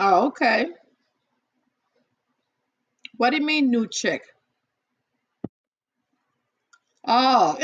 [0.00, 0.66] Oh, okay.
[3.16, 4.22] What do you mean, new chick?
[7.06, 7.56] Oh.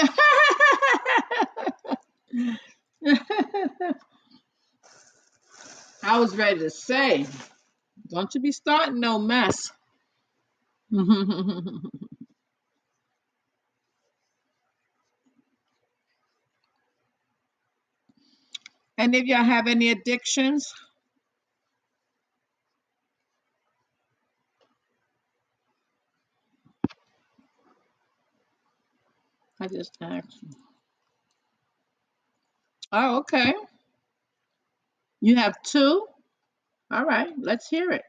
[6.02, 7.26] I was ready to say,
[8.08, 9.70] don't you be starting no mess.
[18.98, 20.72] Any of y'all have any addictions?
[29.60, 30.44] I just asked.
[32.92, 33.54] Oh, okay.
[35.20, 36.06] You have two?
[36.92, 38.02] All right, let's hear it.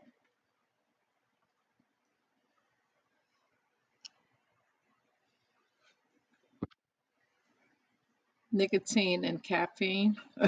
[8.51, 10.17] Nicotine and caffeine.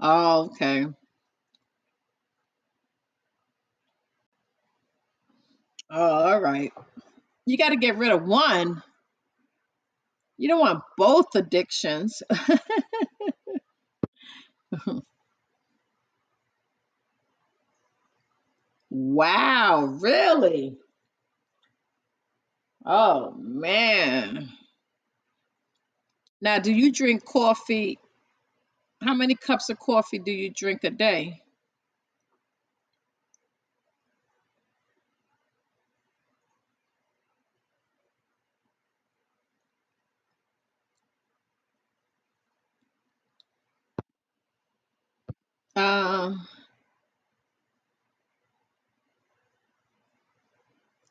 [0.00, 0.86] Oh, okay.
[5.90, 6.02] Oh,
[6.32, 6.72] all right.
[7.46, 8.82] You got to get rid of one.
[10.40, 12.22] You don't want both addictions.
[18.90, 20.76] Wow, really?
[22.84, 24.50] Oh, man.
[26.40, 27.98] Now, do you drink coffee?
[29.02, 31.42] How many cups of coffee do you drink a day?
[45.80, 46.46] Um,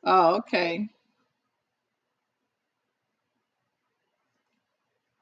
[0.06, 0.90] oh, okay.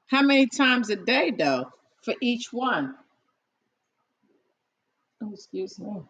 [0.08, 1.72] How many times a day, though,
[2.02, 2.94] for each one?
[5.22, 6.02] Oh, excuse me.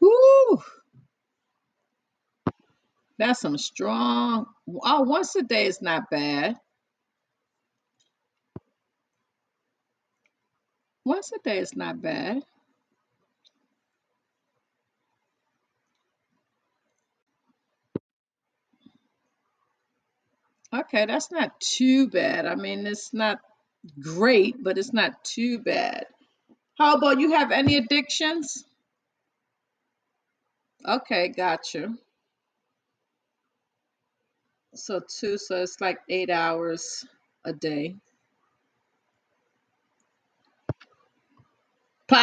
[0.00, 0.62] Woo,
[3.18, 4.46] that's some strong.
[4.68, 6.56] Oh, once a day is not bad.
[11.04, 12.42] Once a day is not bad.
[20.74, 22.46] Okay, that's not too bad.
[22.46, 23.40] I mean, it's not
[24.00, 26.06] great, but it's not too bad.
[26.78, 28.64] How about you have any addictions?
[30.86, 31.94] Okay, gotcha.
[34.74, 37.04] So two, so it's like eight hours
[37.44, 37.96] a day.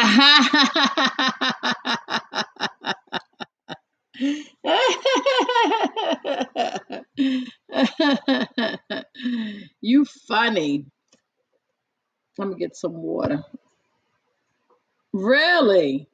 [9.80, 10.86] you funny.
[12.38, 13.44] Let me get some water.
[15.12, 16.08] Really?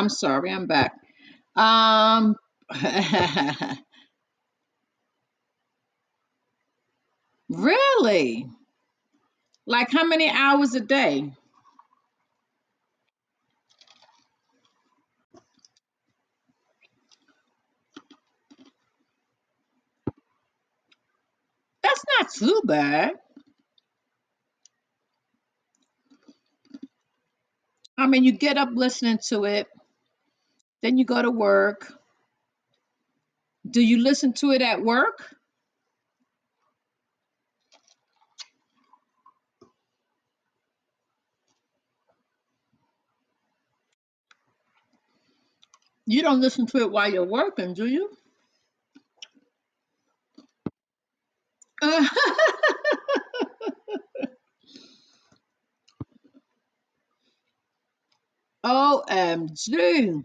[0.00, 0.94] I'm sorry, I'm back.
[1.56, 2.36] Um
[7.48, 8.46] really?
[9.66, 11.32] Like how many hours a day?
[21.82, 23.12] That's not too bad.
[27.98, 29.68] I mean, you get up listening to it,
[30.82, 31.92] then you go to work.
[33.68, 35.34] Do you listen to it at work?
[46.06, 48.10] You don't listen to it while you're working, do you?
[58.64, 60.24] OMG.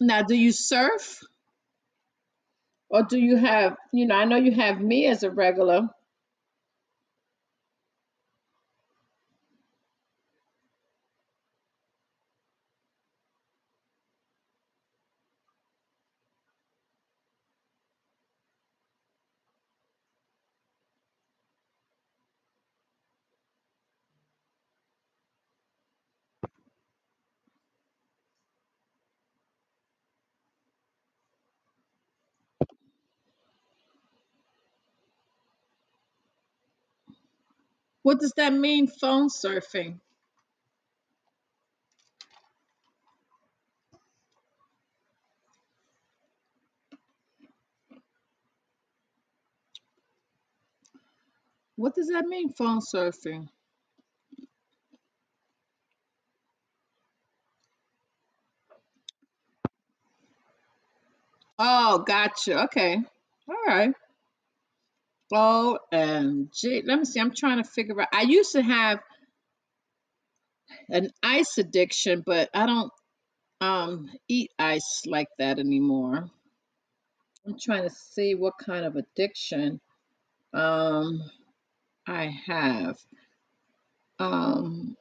[0.00, 1.20] Now, do you surf
[2.90, 5.88] or do you have, you know, I know you have me as a regular.
[38.06, 39.98] What does that mean, phone surfing?
[51.74, 53.48] What does that mean, phone surfing?
[61.58, 62.62] Oh, gotcha.
[62.66, 63.02] Okay.
[63.48, 63.92] All right.
[65.32, 66.82] OMG.
[66.86, 67.20] Let me see.
[67.20, 68.08] I'm trying to figure out.
[68.12, 69.00] I used to have
[70.90, 72.92] an ice addiction, but I don't
[73.60, 76.30] um eat ice like that anymore.
[77.46, 79.80] I'm trying to see what kind of addiction
[80.54, 81.22] um
[82.06, 82.96] I have.
[84.18, 84.96] Um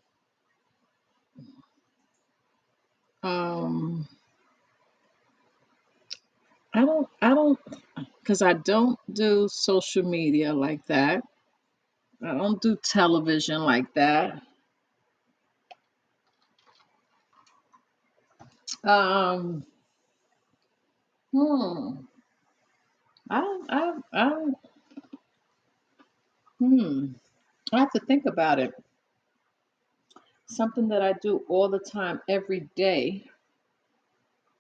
[3.24, 4.08] um
[6.74, 7.60] I don't I don't
[8.26, 11.22] because I don't do social media like that.
[12.24, 14.42] I don't do television like that.
[18.84, 19.64] Um
[21.32, 21.92] hmm.
[23.30, 24.32] I I I
[26.58, 27.06] hmm.
[27.72, 28.74] I have to think about it.
[30.48, 33.26] Something that I do all the time, every day.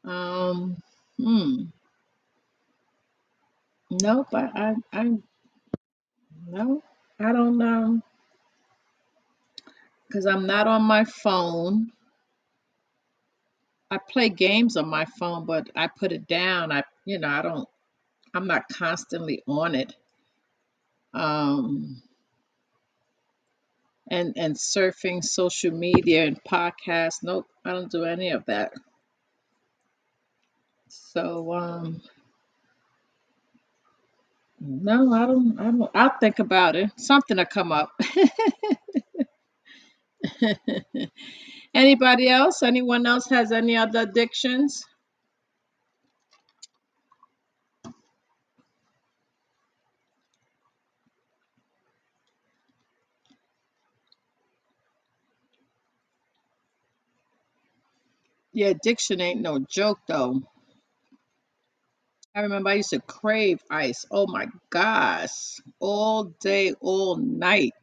[0.03, 0.78] Um,
[1.18, 1.63] hmm.
[4.02, 5.12] Nope, I, I, I,
[6.48, 6.84] no,
[7.20, 8.02] I don't know,
[10.08, 11.91] because I'm not on my phone.
[13.91, 16.72] I play games on my phone, but I put it down.
[16.72, 17.70] I, you know, I don't,
[18.36, 19.96] I'm not constantly on it.
[21.14, 22.02] Um,
[24.12, 27.24] and and surfing social media and podcasts.
[27.24, 28.74] Nope, I don't do any of that.
[30.89, 32.02] So, um,
[34.66, 36.91] no, I don't, I don't, I'll think about it.
[36.97, 37.91] Something will come up.
[41.76, 42.63] Anybody else?
[42.63, 44.86] Anyone else has any other addictions?
[58.53, 60.43] Yeah, addiction ain't no joke though.
[62.36, 64.05] I remember I used to crave ice.
[64.11, 65.61] Oh my gosh.
[65.79, 67.73] All day, all night.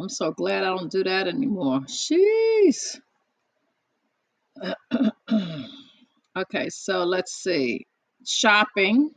[0.00, 1.80] I'm so glad I don't do that anymore.
[1.82, 3.00] Jeez.
[6.36, 7.86] okay, so let's see.
[8.26, 9.12] Shopping.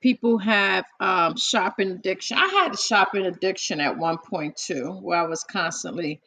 [0.00, 2.38] People have um, shopping addiction.
[2.38, 6.22] I had a shopping addiction at one point too, where I was constantly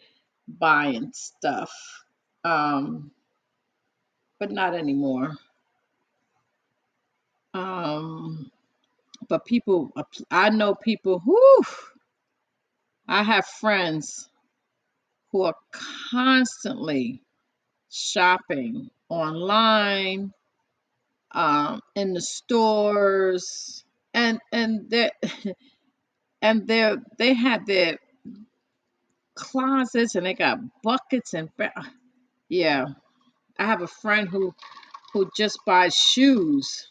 [0.47, 1.73] buying stuff.
[2.45, 3.11] Um,
[4.39, 5.35] but not anymore.
[7.53, 8.51] Um,
[9.29, 9.91] but people,
[10.31, 11.61] I know people who
[13.07, 14.29] I have friends
[15.31, 15.55] who are
[16.11, 17.21] constantly
[17.91, 20.33] shopping online,
[21.31, 23.83] um, in the stores,
[24.13, 25.11] and and they
[26.41, 27.97] and they they have their
[29.35, 31.49] closets and they got buckets and
[32.49, 32.87] yeah.
[33.59, 34.53] I have a friend who
[35.13, 36.89] who just buys shoes.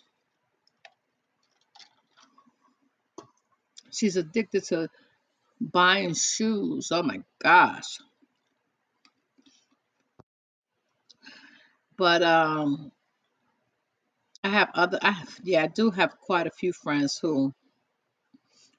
[3.93, 4.89] She's addicted to
[5.61, 6.89] buying shoes.
[6.93, 7.99] Oh my gosh.
[11.97, 12.93] But um
[14.45, 17.55] I have other I have, yeah, I do have quite a few friends who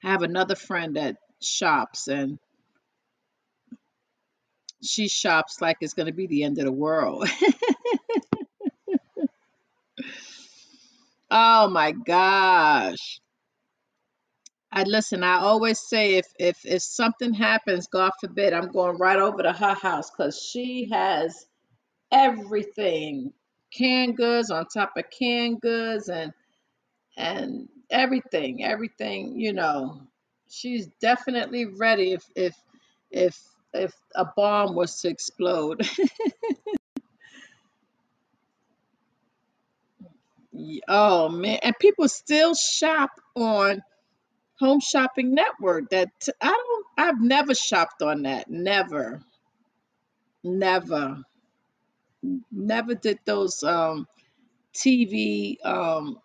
[0.04, 2.38] I have another friend that shops and
[4.82, 7.28] she shops like it's going to be the end of the world.
[11.30, 13.20] oh my gosh.
[14.72, 19.18] I listen, I always say if if if something happens, God forbid, I'm going right
[19.18, 21.46] over to her house cuz she has
[22.12, 23.32] everything.
[23.72, 26.32] Canned goods on top of canned goods and
[27.16, 30.02] and everything, everything, you know.
[30.50, 32.54] She's definitely ready if if
[33.10, 33.38] if
[33.74, 35.88] if a bomb was to explode.
[40.88, 43.82] Oh man, and people still shop on
[44.60, 45.90] Home Shopping Network.
[45.90, 48.50] That I don't I've never shopped on that.
[48.50, 49.20] Never.
[50.44, 51.22] Never.
[52.50, 54.06] Never did those um
[54.74, 56.18] TV um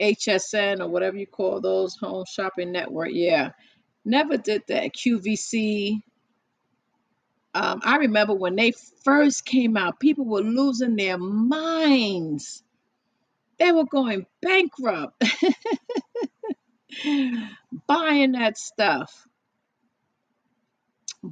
[0.00, 3.10] HSN or whatever you call those Home Shopping Network.
[3.12, 3.50] Yeah.
[4.04, 4.90] Never did that.
[4.94, 6.00] QVC.
[7.54, 8.72] Um, I remember when they
[9.04, 12.62] first came out, people were losing their minds.
[13.58, 15.22] They were going bankrupt
[17.86, 19.26] buying that stuff.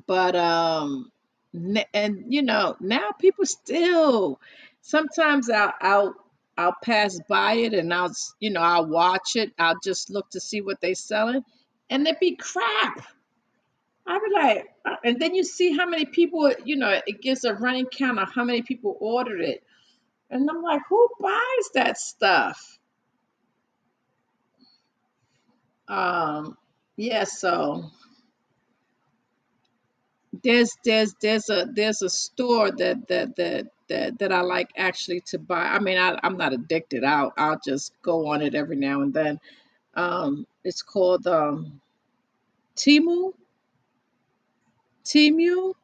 [0.07, 1.11] But um,
[1.95, 4.41] and you know now people still
[4.83, 6.14] sometimes I'll I'll
[6.57, 9.53] I'll pass by it and I'll, you know, I'll watch it.
[9.59, 11.43] I'll just look to see what they're selling,
[11.89, 13.07] and it be crap.
[14.11, 17.44] I'll be like, uh, and then you see how many people, you know, it gives
[17.44, 19.62] a running count of how many people ordered it,
[20.30, 22.78] and I'm like, who buys that stuff?
[25.88, 26.56] Um,
[26.96, 27.84] yeah, so
[30.42, 35.20] there's there's there's a there's a store that that that that that I like actually
[35.28, 35.62] to buy.
[35.64, 37.04] I mean, I, I'm not addicted.
[37.04, 39.40] I'll I'll just go on it every now and then.
[39.94, 41.80] Um, it's called um,
[42.76, 43.32] Temu,
[45.05, 45.74] Temu,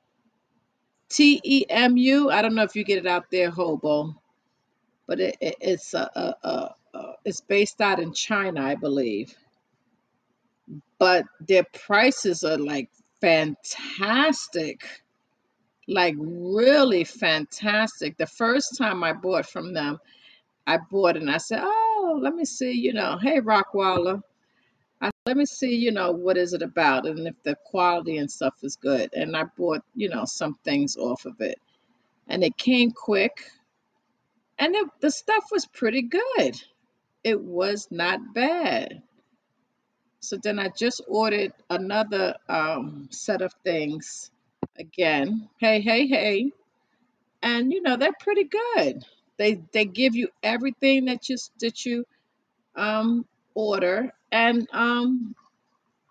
[1.08, 2.30] T E M U.
[2.30, 4.14] I don't know if you get it out there, Hobo,
[5.06, 9.34] but it, it it's a, a, a, a it's based out in China, I believe.
[10.98, 12.90] But their prices are like
[13.20, 14.82] fantastic,
[15.88, 18.16] like really fantastic.
[18.16, 19.98] The first time I bought from them,
[20.66, 24.22] I bought and I said, "Oh, let me see, you know, hey Rockwaller."
[25.26, 28.54] Let me see, you know, what is it about and if the quality and stuff
[28.62, 29.10] is good.
[29.14, 31.58] And I bought, you know, some things off of it.
[32.28, 33.50] And it came quick
[34.58, 36.60] and it, the stuff was pretty good.
[37.24, 39.02] It was not bad.
[40.20, 44.30] So then I just ordered another um, set of things
[44.78, 45.48] again.
[45.60, 46.52] Hey, hey, hey.
[47.42, 49.04] And you know, they're pretty good.
[49.38, 52.04] They they give you everything that you that you
[52.76, 55.34] um order and um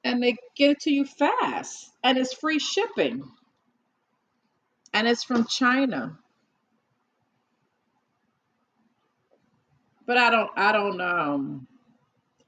[0.03, 3.23] and they get it to you fast and it's free shipping
[4.93, 6.17] and it's from China.
[10.07, 11.67] But I don't I don't um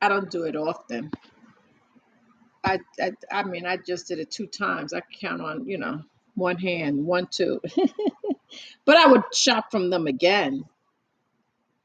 [0.01, 1.11] I don't do it often.
[2.63, 4.93] I I, I mean I just did it two times.
[4.93, 6.01] I count on, you know,
[6.35, 7.61] one hand, one two.
[8.85, 10.65] but I would shop from them again,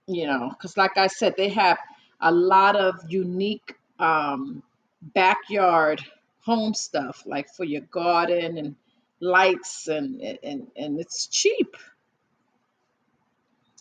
[0.08, 1.78] you know, cuz like I said they have
[2.22, 4.62] a lot of unique um
[5.02, 6.02] backyard
[6.42, 8.76] home stuff like for your garden and
[9.20, 11.76] lights and and and it's cheap.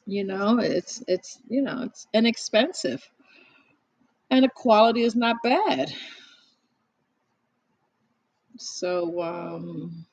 [0.05, 3.07] You know, it's it's you know, it's inexpensive.
[4.29, 5.91] And the quality is not bad.
[8.57, 10.05] So um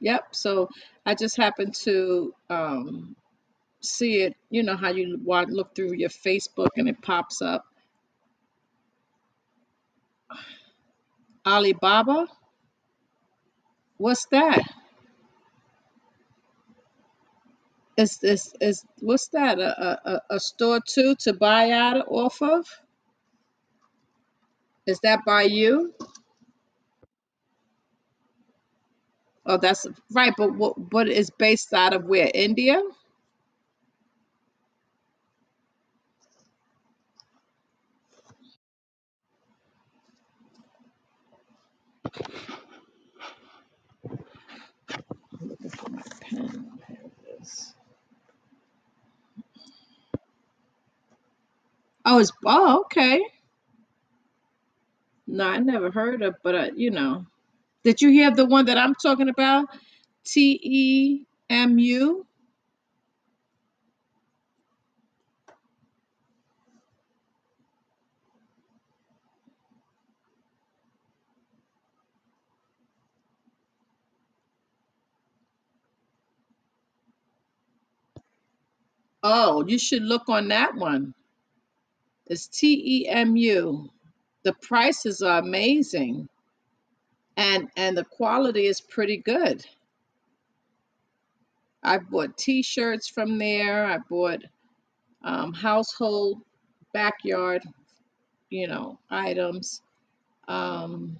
[0.00, 0.68] yep, so
[1.06, 3.16] I just happened to um
[3.80, 7.66] see it, you know how you look through your Facebook and it pops up
[11.46, 12.28] Alibaba.
[13.98, 14.62] What's that?
[17.98, 19.60] Is is is what's that?
[19.60, 22.66] A, a a store too to buy out of- off of?
[24.86, 25.94] Is that by you?
[29.46, 32.30] Oh, that's right, but what but it's based out of where?
[32.34, 32.80] India?
[52.04, 53.22] Oh, it's oh okay.
[55.26, 57.26] No, I never heard of, but uh, you know,
[57.84, 59.68] did you hear the one that I'm talking about?
[60.24, 62.26] T E M U.
[79.24, 81.14] Oh, you should look on that one.
[82.26, 83.90] It's T E M U.
[84.44, 86.28] The prices are amazing,
[87.38, 89.64] and and the quality is pretty good.
[91.82, 93.86] I bought T-shirts from there.
[93.86, 94.40] I bought
[95.22, 96.40] um, household
[96.94, 97.62] backyard,
[98.50, 99.82] you know, items.
[100.48, 101.18] Um,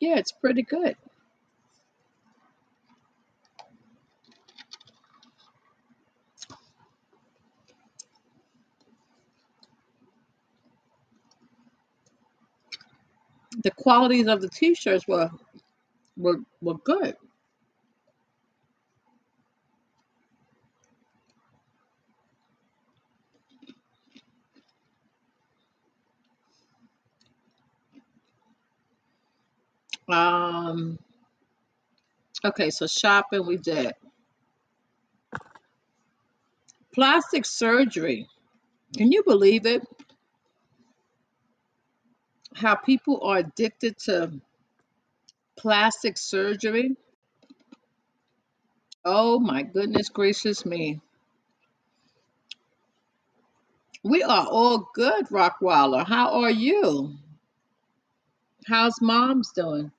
[0.00, 0.96] yeah, it's pretty good.
[13.64, 15.30] The qualities of the T-shirts were
[16.16, 17.16] were were good.
[30.08, 30.98] Um,
[32.44, 33.92] okay, so shopping we did.
[36.94, 38.28] Plastic surgery.
[38.96, 39.82] Can you believe it?
[42.54, 44.32] How people are addicted to
[45.56, 46.96] plastic surgery?
[49.04, 51.00] Oh my goodness gracious me.
[54.04, 56.06] We are all good, Rockwaller.
[56.06, 57.14] How are you?
[58.66, 59.90] How's mom's doing?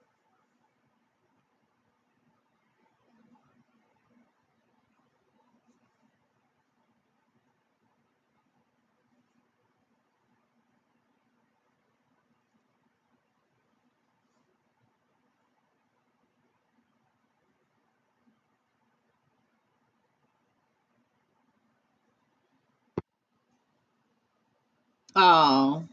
[25.15, 25.85] Oh,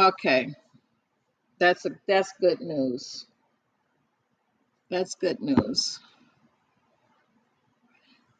[0.00, 0.54] okay.
[1.60, 3.26] That's a that's good news.
[4.90, 6.00] That's good news.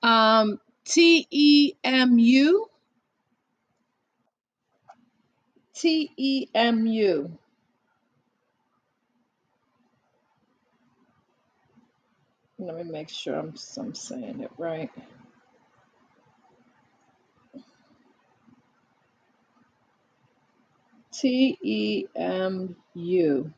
[0.03, 2.67] Um, T E M U,
[5.75, 7.39] T E M U.
[12.59, 14.91] Let me make sure I'm I'm saying it right.
[21.13, 23.53] T E M U.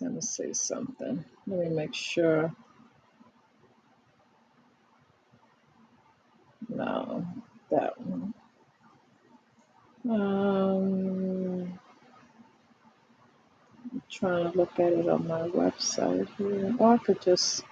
[0.00, 1.24] Let me say something.
[1.46, 2.54] Let me make sure.
[6.68, 7.26] No,
[7.70, 8.34] that one.
[10.10, 11.78] Um,
[13.92, 16.74] I'm trying to look at it on my website here.
[16.78, 17.64] Or I could just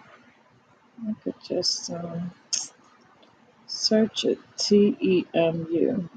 [1.09, 2.33] I could just um,
[3.67, 4.39] search it.
[4.59, 6.11] T E M U.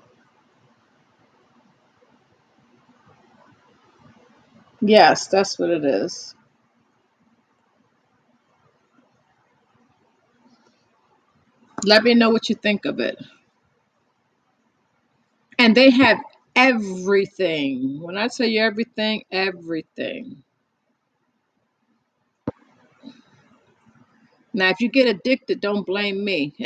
[4.81, 6.35] Yes, that's what it is.
[11.85, 13.17] Let me know what you think of it.
[15.59, 16.19] And they have
[16.55, 18.01] everything.
[18.01, 20.42] When I tell you everything, everything.
[24.53, 26.53] Now, if you get addicted, don't blame me.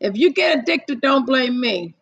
[0.00, 1.94] if you get addicted, don't blame me.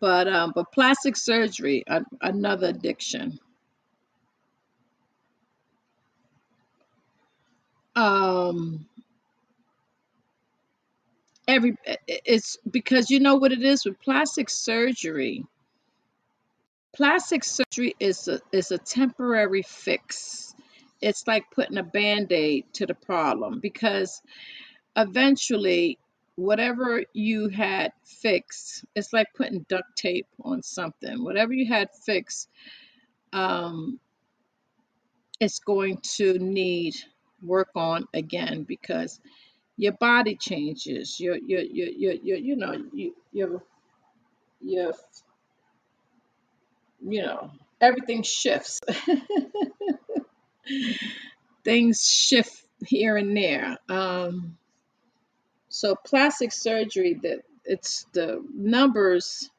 [0.00, 1.84] But um, but plastic surgery,
[2.22, 3.38] another addiction.
[7.96, 8.88] Um,
[11.50, 11.76] every
[12.06, 15.44] it's because you know what it is with plastic surgery.
[16.94, 20.54] Plastic surgery is a is a temporary fix.
[21.00, 24.20] It's like putting a band-aid to the problem because
[24.96, 25.98] eventually
[26.36, 31.24] whatever you had fixed, it's like putting duct tape on something.
[31.24, 32.48] Whatever you had fixed,
[33.32, 33.98] um,
[35.38, 36.94] it's going to need
[37.42, 39.20] work on again because
[39.80, 41.18] your body changes.
[41.18, 43.62] Your your your your, your you know you your
[44.60, 44.92] your
[47.00, 47.50] you know
[47.80, 48.80] everything shifts.
[51.64, 53.76] Things shift here and there.
[53.88, 54.56] Um,
[55.68, 59.50] so plastic surgery that it's the numbers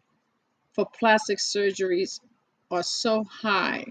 [0.74, 2.20] for plastic surgeries
[2.70, 3.86] are so high.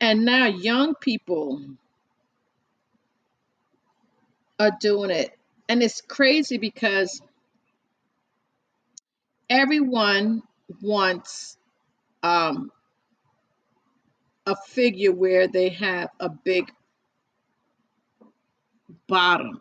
[0.00, 1.62] And now young people
[4.58, 5.36] are doing it.
[5.68, 7.20] And it's crazy because
[9.48, 10.42] everyone
[10.82, 11.56] wants
[12.22, 12.70] um,
[14.46, 16.70] a figure where they have a big
[19.06, 19.60] bottom.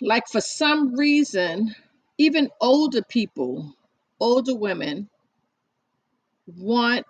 [0.00, 1.74] Like for some reason,
[2.18, 3.74] even older people,
[4.20, 5.08] older women
[6.46, 7.06] want,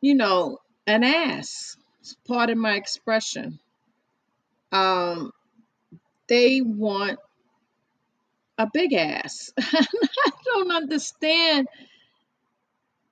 [0.00, 1.76] you know, an ass.
[2.26, 3.58] Pardon my expression.
[4.72, 5.32] Um,
[6.28, 7.18] they want
[8.58, 9.52] a big ass.
[9.58, 9.84] I
[10.44, 11.68] don't understand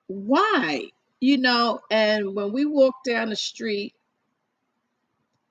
[0.07, 0.85] why,
[1.19, 1.81] you know.
[1.91, 3.93] And when we walked down the street,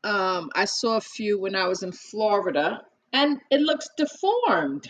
[0.05, 2.83] um, I saw a few when I was in Florida,
[3.13, 4.89] and it looks deformed.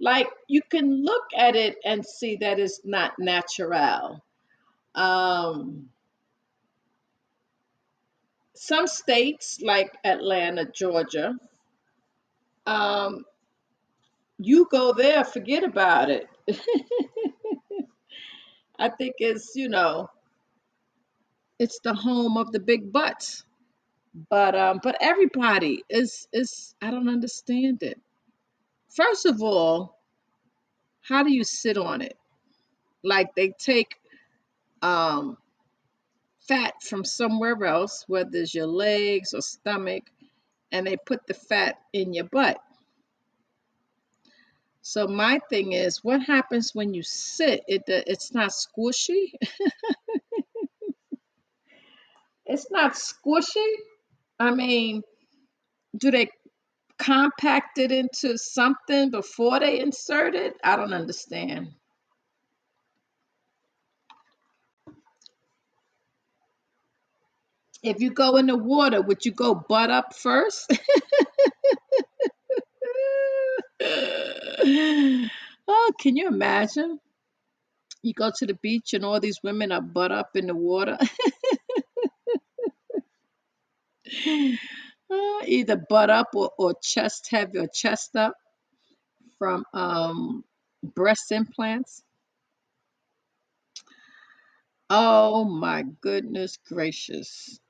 [0.00, 4.22] Like you can look at it and see that it's not natural.
[4.94, 5.88] Um,
[8.58, 11.34] some states, like Atlanta, Georgia,
[12.66, 13.24] um,
[14.38, 16.28] you go there, forget about it.
[18.78, 20.08] I think it's, you know,
[21.58, 23.44] it's the home of the big butts.
[24.30, 28.00] But um, but everybody is is I don't understand it.
[28.96, 29.98] First of all,
[31.02, 32.16] how do you sit on it?
[33.04, 33.94] Like they take
[34.82, 35.36] um
[36.48, 40.04] fat from somewhere else, whether it's your legs or stomach,
[40.72, 42.58] and they put the fat in your butt.
[44.82, 47.62] So my thing is, what happens when you sit?
[47.68, 49.32] It it's not squishy.
[52.46, 53.72] It's not squishy.
[54.40, 55.02] I mean,
[55.98, 56.28] do they
[56.98, 60.54] compact it into something before they insert it?
[60.64, 61.68] I don't understand.
[67.82, 70.72] If you go in the water, would you go butt up first?
[75.68, 76.98] oh, can you imagine?
[78.02, 80.98] You go to the beach and all these women are butt up in the water.
[85.10, 88.34] Uh, Either butt up or, or chest, have your chest up
[89.38, 90.44] from um,
[90.82, 92.02] breast implants.
[94.90, 97.60] Oh my goodness gracious.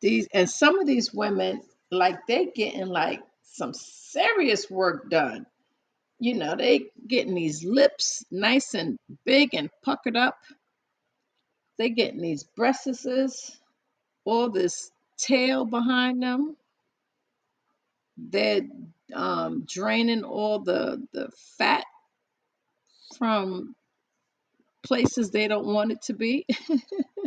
[0.00, 5.46] These and some of these women, like they getting like some serious work done.
[6.20, 10.38] You know, they getting these lips nice and big and puckered up.
[11.78, 13.56] They getting these breastises,
[14.24, 16.56] all this tail behind them.
[18.16, 18.62] They're
[19.14, 21.84] um, draining all the the fat
[23.18, 23.74] from
[24.84, 26.46] places they don't want it to be.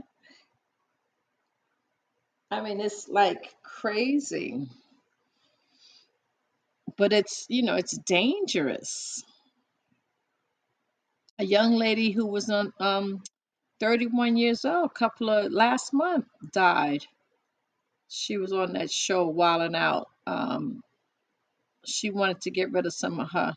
[2.51, 4.67] I mean, it's like crazy,
[6.97, 9.23] but it's, you know, it's dangerous.
[11.39, 13.23] A young lady who was on um
[13.79, 17.05] 31 years old, a couple of last month, died.
[18.09, 20.07] She was on that show Wilding Out.
[20.27, 20.81] Um,
[21.85, 23.55] she wanted to get rid of some of her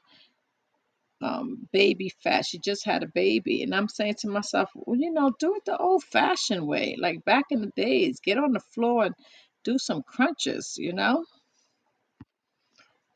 [1.24, 2.46] um, baby fat.
[2.46, 3.64] She just had a baby.
[3.64, 6.96] And I'm saying to myself, well, you know, do it the old fashioned way.
[7.00, 9.16] Like back in the days, get on the floor and
[9.64, 11.24] do some crunches, you know?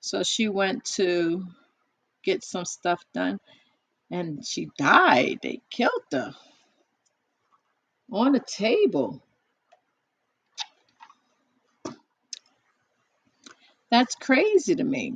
[0.01, 1.45] So she went to
[2.25, 3.41] get some stuff done
[4.11, 5.41] and she died.
[5.43, 6.35] They killed her
[8.13, 9.23] on the table.
[13.91, 15.15] That's crazy to me.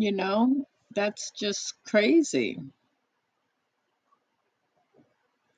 [0.00, 2.58] You know, that's just crazy.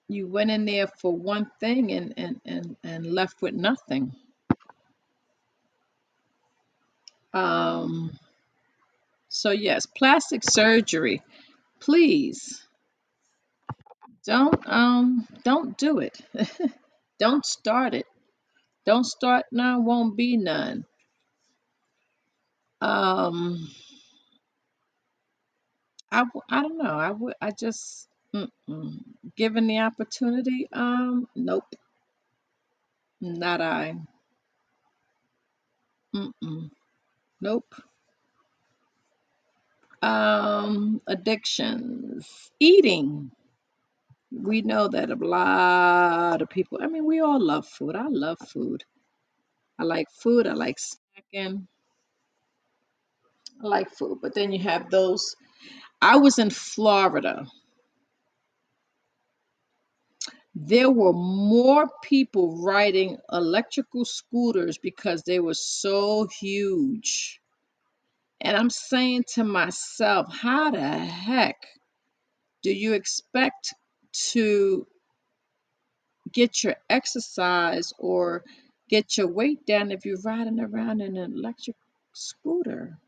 [0.08, 4.16] You went in there for one thing and and and, and left with nothing.
[7.32, 8.18] Um,
[9.28, 11.22] so yes, plastic surgery.
[11.78, 12.66] Please
[14.26, 16.20] don't um don't do it.
[17.20, 18.06] don't start it.
[18.86, 20.84] Don't start now, won't be none.
[22.80, 23.68] Um,
[26.12, 26.84] I don't know.
[26.98, 28.98] I would I just mm-mm.
[29.36, 31.74] given the opportunity, um, nope,
[33.20, 33.96] not I.
[36.14, 36.70] Mm-mm.
[37.40, 37.74] Nope.
[40.02, 43.30] Um, addictions, eating.
[44.32, 47.96] We know that a lot of people, I mean, we all love food.
[47.96, 48.84] I love food.
[49.78, 50.46] I like food.
[50.46, 51.66] I like snacking.
[53.62, 54.18] I like food.
[54.22, 55.36] But then you have those.
[56.02, 57.46] I was in Florida.
[60.54, 67.40] There were more people riding electrical scooters because they were so huge.
[68.40, 71.56] And I'm saying to myself, how the heck
[72.62, 73.74] do you expect
[74.32, 74.86] to
[76.32, 78.44] get your exercise or
[78.90, 81.76] get your weight down if you're riding around in an electric
[82.14, 82.98] scooter?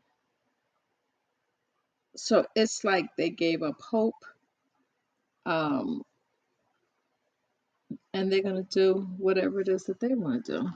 [2.15, 4.15] So it's like they gave up hope,
[5.45, 6.03] um,
[8.13, 10.69] and they're gonna do whatever it is that they want to do.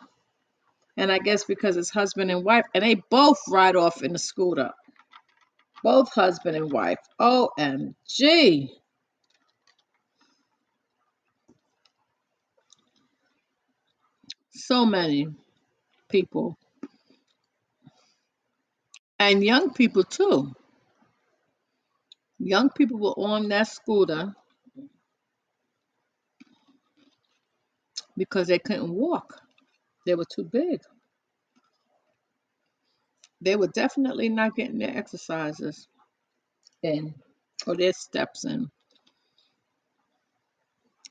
[0.98, 4.20] And I guess because it's husband and wife, and they both ride off in the
[4.20, 4.72] scooter,
[5.84, 7.00] both husband and wife.
[7.20, 8.70] OMG.
[14.52, 15.28] So many
[16.10, 16.58] people,
[19.20, 20.54] and young people too.
[22.40, 24.36] Young people were on that scooter
[28.18, 29.42] because they couldn't walk.
[30.06, 30.82] They were too big.
[33.42, 35.88] They were definitely not getting their exercises
[36.84, 37.16] in
[37.68, 38.70] or their steps in.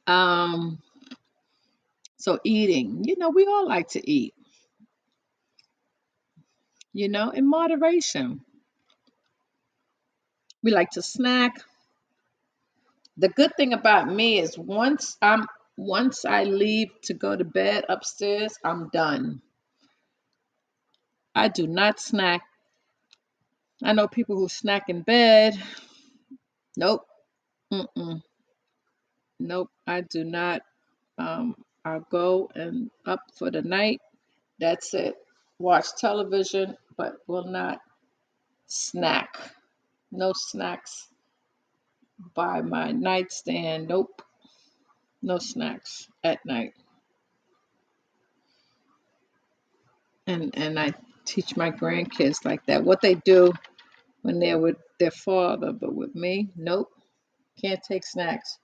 [0.07, 0.81] Um,
[2.18, 4.35] so eating, you know, we all like to eat,
[6.95, 8.43] you know, in moderation.
[10.62, 11.56] We like to snack.
[13.18, 15.46] The good thing about me is once I'm
[15.76, 19.42] once I leave to go to bed upstairs, I'm done.
[21.34, 22.42] I do not snack.
[23.82, 25.54] I know people who snack in bed.
[26.76, 27.02] Nope.
[27.72, 28.22] Mm-mm.
[29.40, 29.70] Nope.
[29.86, 30.62] I do not.
[31.18, 34.00] Um, I'll go and up for the night.
[34.61, 35.14] That's it.
[35.59, 37.78] Watch television, but will not
[38.66, 39.36] snack.
[40.11, 41.09] No snacks
[42.34, 43.88] by my nightstand.
[43.88, 44.22] Nope.
[45.22, 46.72] No snacks at night.
[50.26, 50.92] And and I
[51.24, 52.84] teach my grandkids like that.
[52.84, 53.52] What they do
[54.22, 56.90] when they're with their father, but with me, nope.
[57.61, 58.59] Can't take snacks.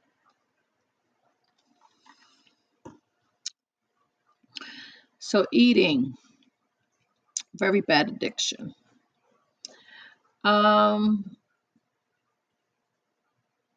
[5.18, 6.14] So eating,
[7.54, 8.74] very bad addiction.
[10.44, 11.36] Um,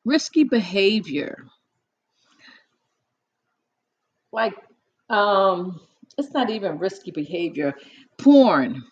[0.06, 1.46] risky behavior,
[4.32, 4.54] like
[5.10, 5.80] um,
[6.18, 7.74] it's not even risky behavior.
[8.18, 8.84] Porn.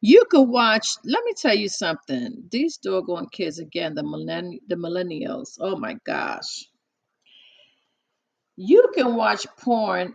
[0.00, 0.90] You could watch.
[1.04, 2.44] Let me tell you something.
[2.50, 5.58] These doggone kids again, the millenn the millennials.
[5.60, 6.66] Oh my gosh.
[8.56, 10.14] You can watch porn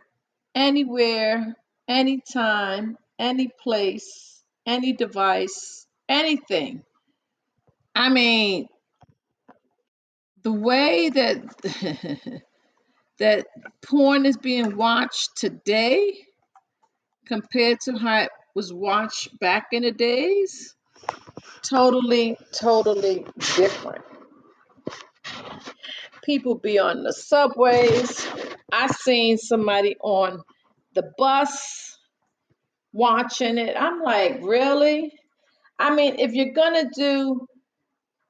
[0.55, 1.55] anywhere,
[1.88, 4.33] anytime, any place,
[4.66, 6.84] any device, anything.
[7.95, 8.68] I mean,
[10.43, 12.41] the way that
[13.20, 13.45] that
[13.86, 16.14] porn is being watched today
[17.28, 20.76] compared to how it was watched back in the days,
[21.64, 24.03] totally, totally different.
[26.24, 28.28] People be on the subways.
[28.72, 30.41] I seen somebody on
[30.93, 31.93] the bus
[32.94, 33.76] watching it.
[33.78, 35.12] I'm like, really?
[35.80, 37.46] I mean, if you're gonna do,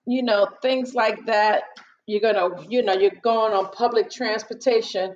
[0.07, 1.63] you know, things like that,
[2.07, 5.15] you're gonna, you know, you're going on public transportation,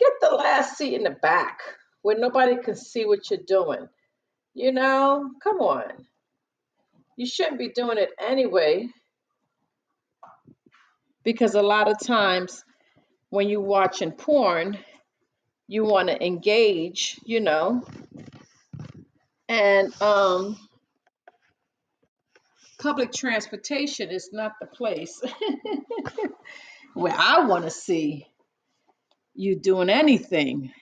[0.00, 1.60] get the last seat in the back
[2.02, 3.88] where nobody can see what you're doing.
[4.54, 6.06] You know, come on.
[7.16, 8.88] You shouldn't be doing it anyway,
[11.24, 12.64] because a lot of times
[13.30, 14.78] when you're watching porn,
[15.66, 17.84] you want to engage, you know,
[19.48, 20.56] and um,
[22.78, 25.20] public transportation is not the place
[26.94, 28.26] where I want to see
[29.34, 30.72] you doing anything.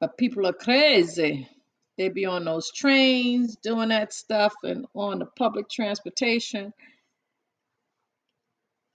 [0.00, 1.48] But people are crazy.
[1.96, 6.72] They be on those trains doing that stuff and on the public transportation,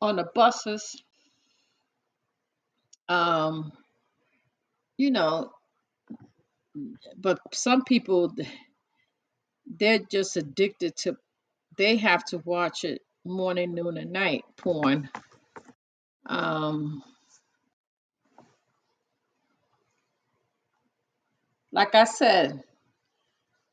[0.01, 1.03] on the buses.
[3.09, 3.73] Um,
[4.97, 5.51] you know,
[7.17, 8.33] but some people
[9.67, 11.17] they're just addicted to
[11.77, 15.09] they have to watch it morning, noon, and night porn.
[16.25, 17.03] Um,
[21.71, 22.63] like I said,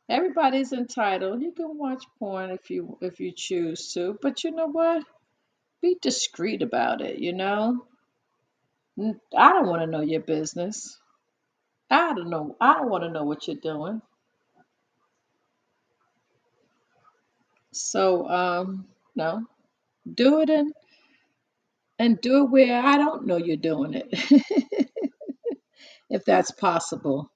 [0.08, 1.42] everybody's entitled.
[1.42, 5.04] You can watch porn if you if you choose to, but you know what?
[5.82, 7.86] Be discreet about it, you know?
[9.00, 10.99] i don't want to know your business.
[11.90, 12.56] I don't know.
[12.60, 14.02] I don't want to know what you're doing.
[17.72, 18.86] So, um,
[19.16, 19.44] no,
[20.14, 20.72] do it and
[21.98, 24.08] and do it where I don't know you're doing it,
[26.10, 27.30] if that's possible.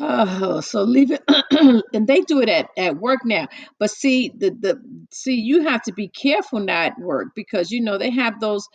[0.00, 1.22] Oh, so leave it,
[1.94, 3.48] and they do it at, at work now.
[3.78, 4.80] But see, the the
[5.12, 8.68] see, you have to be careful not at work because you know they have those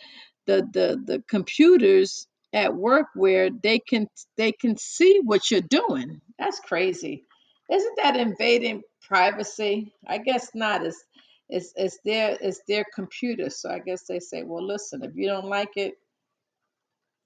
[0.46, 6.20] the the the computers at work where they can they can see what you're doing.
[6.38, 7.24] That's crazy.
[7.72, 9.94] Isn't that invading privacy?
[10.08, 10.84] I guess not.
[10.84, 11.04] It's
[11.48, 13.50] it's it's their it's their computer.
[13.50, 15.94] So I guess they say, well, listen, if you don't like it,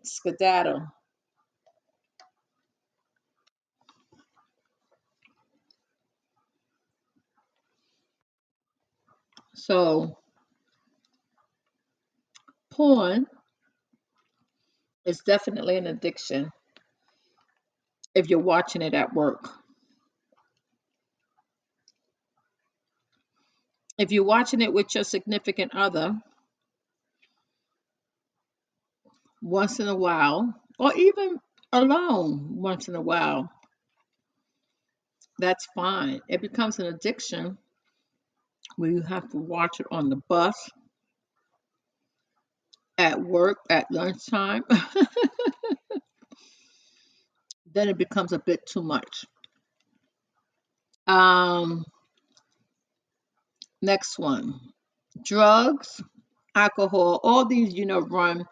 [0.05, 0.87] skedaddle.
[9.55, 10.19] So
[12.73, 13.27] porn
[15.07, 16.51] is definitely an addiction
[18.15, 19.49] if you're watching it at work.
[23.99, 26.15] If you're watching it with your significant other
[29.41, 31.39] once in a while, or even
[31.73, 33.51] alone once in a while,
[35.39, 36.21] that's fine.
[36.29, 37.57] It becomes an addiction
[38.77, 40.71] where you have to watch it on the bus,
[42.99, 44.65] at work, at lunchtime.
[47.75, 49.27] then it becomes a bit too much.
[51.07, 51.85] Um,
[53.83, 54.61] next one
[55.25, 56.03] drugs,
[56.55, 58.45] alcohol, all these, you know, run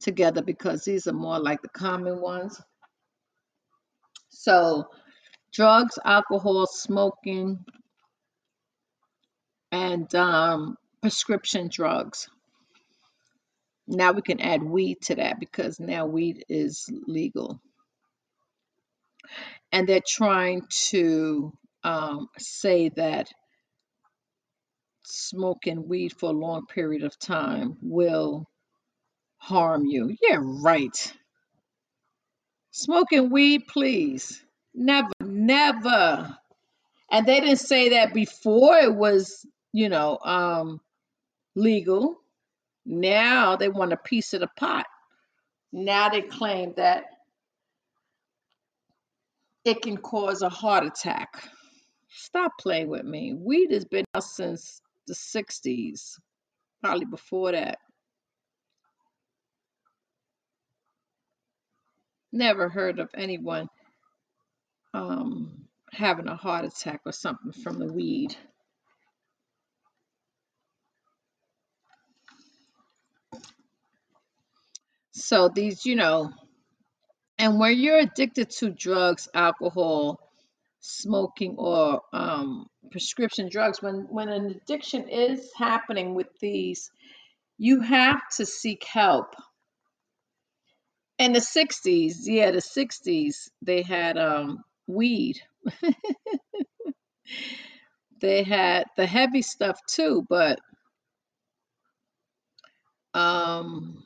[0.00, 2.60] together because these are more like the common ones.
[4.28, 4.86] So,
[5.52, 7.64] drugs, alcohol, smoking,
[9.70, 12.28] and um, prescription drugs.
[13.92, 17.60] Now we can add weed to that because now weed is legal.
[19.72, 21.52] And they're trying to
[21.84, 23.28] um, say that
[25.04, 28.46] smoking weed for a long period of time will
[29.38, 30.16] harm you.
[30.22, 31.14] Yeah, right.
[32.72, 34.42] Smoking weed, please.
[34.74, 36.38] Never, never.
[37.10, 40.80] And they didn't say that before it was, you know, um,
[41.56, 42.21] legal.
[42.84, 44.86] Now they want a piece of the pot.
[45.72, 47.04] Now they claim that
[49.64, 51.48] it can cause a heart attack.
[52.10, 53.32] Stop playing with me.
[53.32, 56.18] Weed has been out since the 60s,
[56.82, 57.78] probably before that.
[62.32, 63.68] Never heard of anyone
[64.94, 68.34] um, having a heart attack or something from the weed.
[75.22, 76.32] So these, you know,
[77.38, 80.18] and when you're addicted to drugs, alcohol,
[80.80, 86.90] smoking, or um, prescription drugs, when when an addiction is happening with these,
[87.58, 89.34] you have to seek help.
[91.18, 95.40] In the 60s, yeah, the 60s, they had um, weed.
[98.20, 100.60] They had the heavy stuff too, but
[103.14, 104.04] um,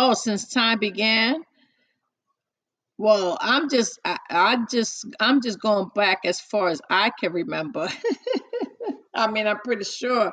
[0.00, 1.42] oh, since time began.
[2.96, 7.32] Well, I'm just, I, I just, I'm just going back as far as I can
[7.32, 7.88] remember.
[9.14, 10.32] I mean, I'm pretty sure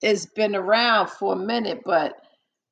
[0.00, 2.14] it's been around for a minute, but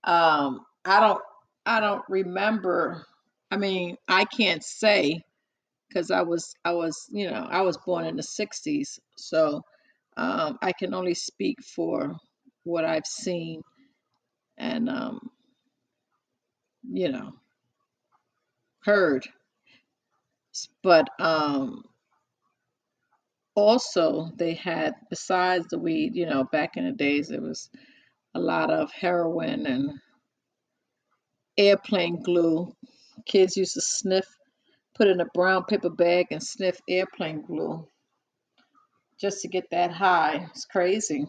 [0.05, 1.20] um, I don't,
[1.66, 3.05] I don't remember.
[3.51, 5.20] I mean, I can't say
[5.89, 9.62] because I was, I was, you know, I was born in the '60s, so
[10.16, 12.16] um, I can only speak for
[12.64, 13.62] what I've seen
[14.59, 15.30] and, um,
[16.82, 17.32] you know,
[18.84, 19.26] heard.
[20.82, 21.84] But um,
[23.55, 27.68] also they had besides the weed you know back in the days it was
[28.34, 29.90] a lot of heroin and
[31.59, 32.72] airplane glue.
[33.26, 34.26] Kids used to sniff
[34.94, 37.86] put in a brown paper bag and sniff airplane glue
[39.20, 40.46] just to get that high.
[40.50, 41.26] It's crazy.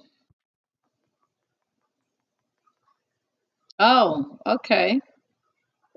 [3.80, 5.00] Oh okay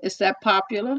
[0.03, 0.97] is that popular?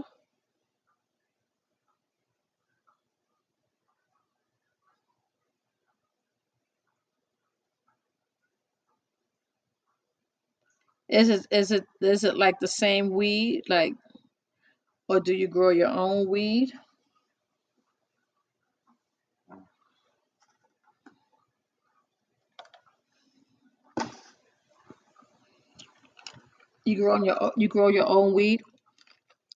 [11.08, 13.94] Is it is it is it like the same weed like
[15.08, 16.72] or do you grow your own weed?
[26.84, 28.62] You grow your you grow your own weed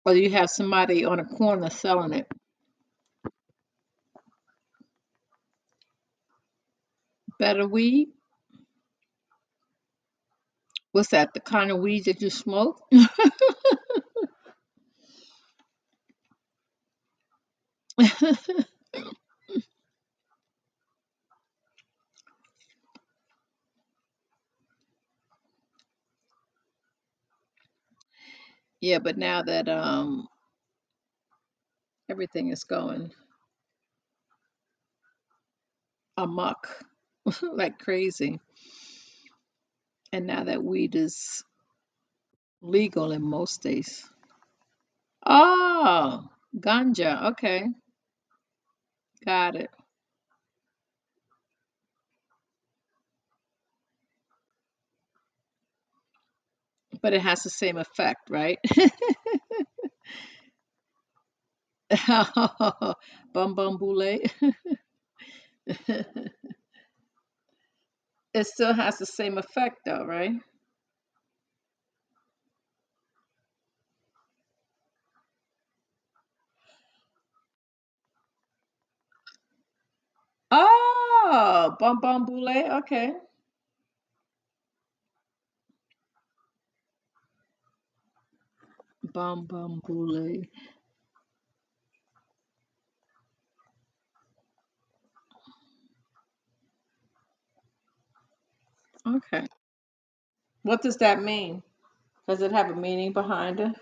[0.09, 2.28] or you have somebody on a corner selling it
[7.40, 8.09] better weed
[10.93, 11.35] What's that?
[11.35, 12.82] The kind of weed that you smoke?
[28.80, 30.28] yeah, but now that um
[32.10, 33.12] everything is going
[36.18, 36.68] amok
[37.42, 38.40] like crazy,
[40.12, 41.42] and now that weed is
[42.62, 44.09] legal in most states.
[45.26, 46.24] Oh,
[46.59, 47.32] ganja.
[47.32, 47.66] Okay,
[49.26, 49.70] got it.
[57.02, 58.58] But it has the same effect, right?
[63.34, 64.18] Bum bum Bhole.
[68.34, 70.32] It still has the same effect, though, right?
[80.50, 82.78] Oh, bum bum Bhole.
[82.80, 83.12] Okay.
[89.18, 89.80] Bam Bam
[99.06, 99.46] Okay.
[100.62, 101.62] What does that mean?
[102.28, 103.72] Does it have a meaning behind it?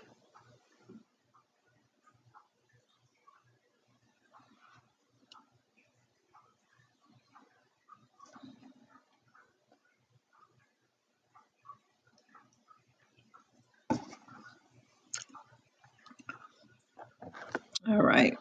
[17.89, 18.35] All right.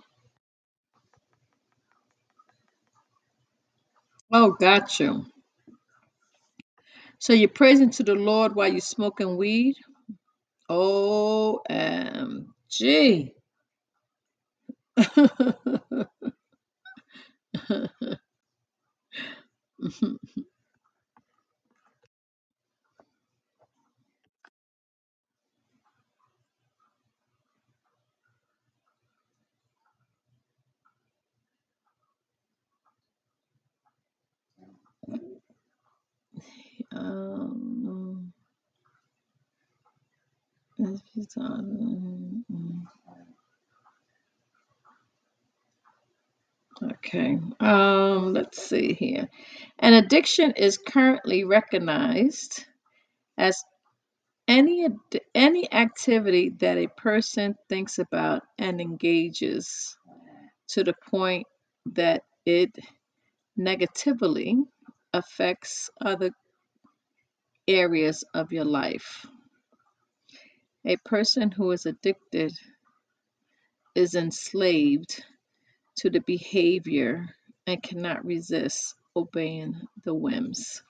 [4.32, 5.26] Oh, got you.
[7.20, 9.76] So you're praising to the Lord while you're smoking weed?
[10.70, 11.64] OMG.
[41.36, 42.88] um,
[46.82, 47.38] okay.
[47.60, 49.28] Um, let's see here.
[49.78, 52.64] An addiction is currently recognized
[53.38, 53.62] as
[54.48, 54.88] any
[55.34, 59.96] any activity that a person thinks about and engages
[60.68, 61.46] to the point
[61.86, 62.70] that it
[63.56, 64.56] negatively
[65.12, 66.30] affects other
[67.68, 69.26] areas of your life.
[70.86, 72.52] A person who is addicted
[73.94, 75.24] is enslaved
[75.98, 77.28] to the behavior
[77.66, 79.74] and cannot resist obeying
[80.04, 80.82] the whims.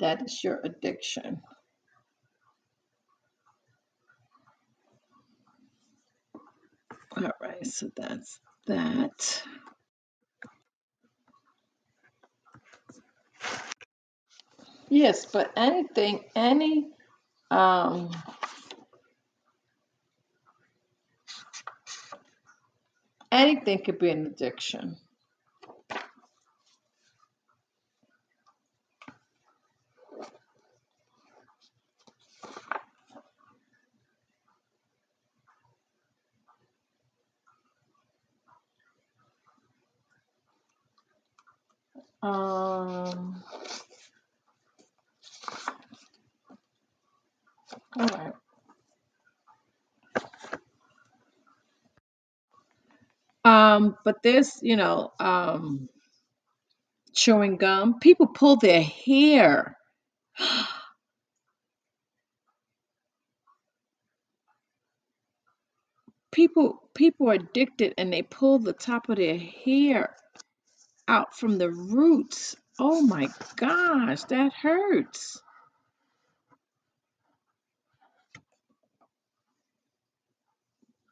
[0.00, 1.42] That is your addiction.
[7.16, 9.42] All right, so that's that.
[14.90, 16.90] Yes, but anything, any
[17.50, 18.10] um
[23.32, 24.96] anything could be an addiction.
[42.22, 43.42] Um
[47.96, 48.32] all right.
[53.44, 55.88] Um, but this, you know, um
[57.14, 57.98] chewing gum.
[58.00, 59.76] People pull their hair.
[66.32, 70.14] People people are addicted and they pull the top of their hair
[71.08, 72.56] out from the roots.
[72.78, 75.42] Oh my gosh, that hurts.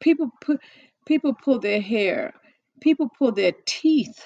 [0.01, 0.61] People put
[1.07, 2.33] people pull their hair.
[2.81, 4.23] People pull their teeth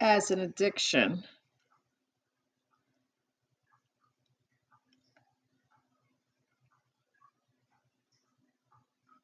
[0.00, 1.24] as an addiction.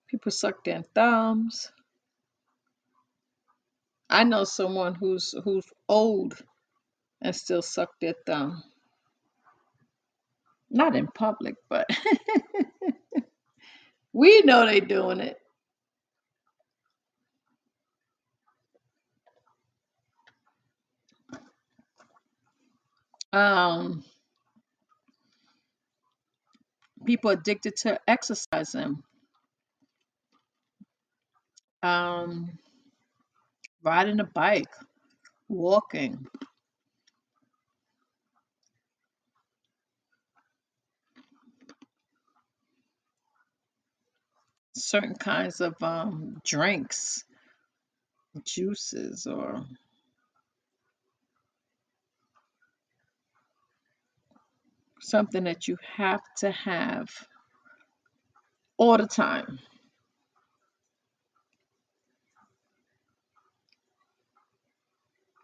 [0.09, 1.71] People suck their thumbs.
[4.11, 6.35] I know someone who's who's old
[7.23, 8.63] and still suck their thumb.
[10.71, 11.87] Not in public, but
[14.13, 15.39] we know they doing it.
[23.33, 24.05] Um,
[27.07, 29.03] people addicted to exercising,
[31.83, 32.59] um,
[33.83, 34.73] riding a bike,
[35.49, 36.27] walking,
[44.79, 47.25] certain kinds of um, drinks,
[48.45, 49.65] juices, or
[55.01, 57.09] something that you have to have
[58.79, 59.59] all the time.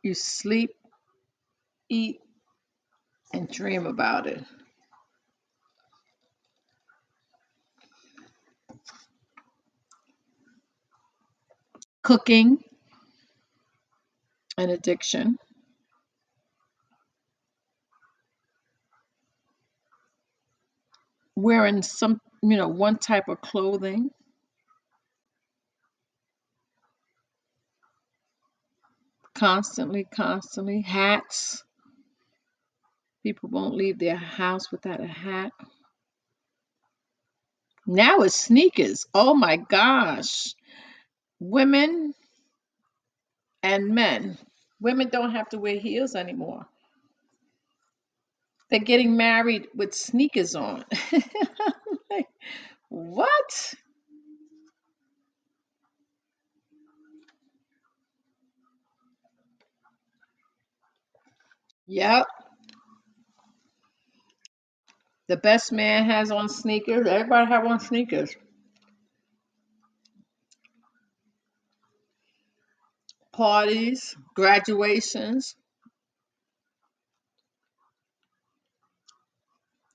[0.02, 0.70] You sleep,
[1.88, 2.20] eat,
[3.32, 4.44] and dream about it.
[12.04, 12.58] Cooking,
[14.58, 15.36] an addiction.
[21.36, 24.10] Wearing some you know, one type of clothing.
[29.34, 30.82] Constantly, constantly.
[30.82, 31.64] Hats.
[33.22, 35.52] People won't leave their house without a hat.
[37.86, 39.06] Now it's sneakers.
[39.14, 40.54] Oh my gosh.
[41.44, 42.14] Women
[43.62, 44.38] and men.
[44.80, 46.66] Women don't have to wear heels anymore.
[48.70, 50.84] They're getting married with sneakers on.
[52.10, 52.26] like,
[52.90, 53.74] what?
[61.88, 62.26] Yep.
[65.28, 67.06] The best man has on sneakers.
[67.06, 68.34] Everybody have on sneakers.
[73.36, 75.56] Parties, graduations,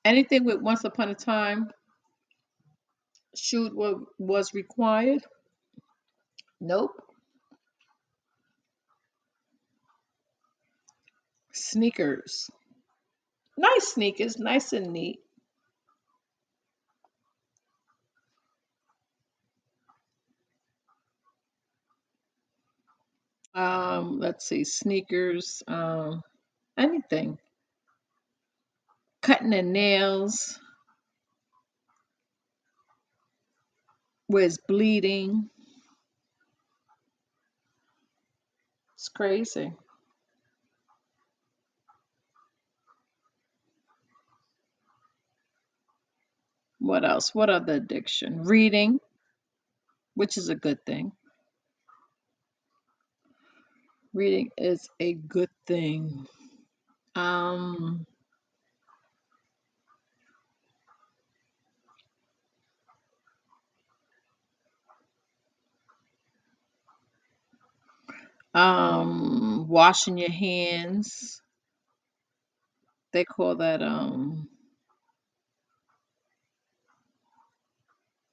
[0.05, 1.69] anything with once upon a time
[3.35, 5.23] shoot wa- was required.
[6.61, 6.91] Nope.
[11.53, 12.49] Sneakers.
[13.57, 15.19] Nice sneakers, nice and neat.
[23.59, 26.21] Um, let's see, sneakers, um,
[26.77, 27.39] anything.
[29.21, 30.59] Cutting the nails,
[34.29, 35.49] Was bleeding.
[38.95, 39.73] It's crazy.
[46.79, 47.35] What else?
[47.35, 48.43] What other addiction?
[48.43, 48.99] Reading,
[50.15, 51.11] which is a good thing.
[54.13, 56.27] Reading is a good thing.
[57.15, 58.05] Um,
[68.53, 71.41] um, washing your hands.
[73.13, 74.49] They call that um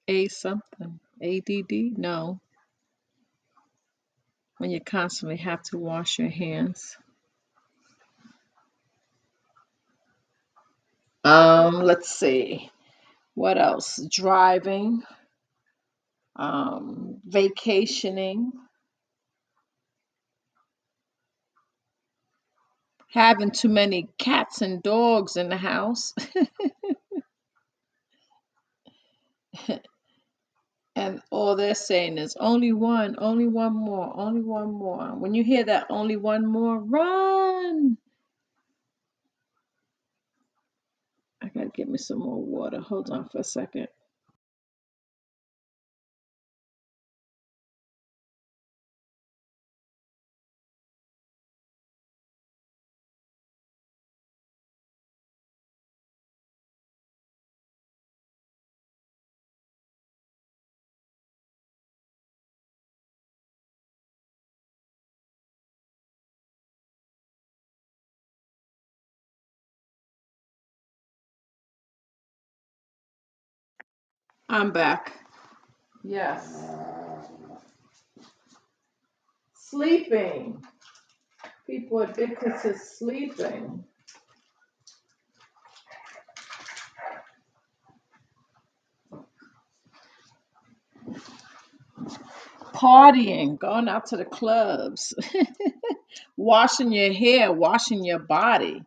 [0.08, 1.00] a something.
[1.22, 1.98] ADD?
[1.98, 2.40] No,
[4.58, 6.96] when you constantly have to wash your hands.
[11.24, 12.70] Um, let's see.
[13.34, 14.00] What else?
[14.10, 15.02] Driving,
[16.36, 18.52] um, vacationing,
[23.12, 26.14] having too many cats and dogs in the house.
[31.06, 35.14] And all they're saying is only one, only one more, only one more.
[35.14, 37.96] When you hear that only one more, run.
[41.40, 42.80] I gotta get me some more water.
[42.80, 43.86] Hold on for a second.
[74.48, 75.12] I'm back.
[76.04, 76.62] Yes.
[79.54, 80.62] Sleeping.
[81.66, 83.84] People addicted to sleeping.
[92.72, 95.14] Partying, going out to the clubs,
[96.36, 98.84] washing your hair, washing your body,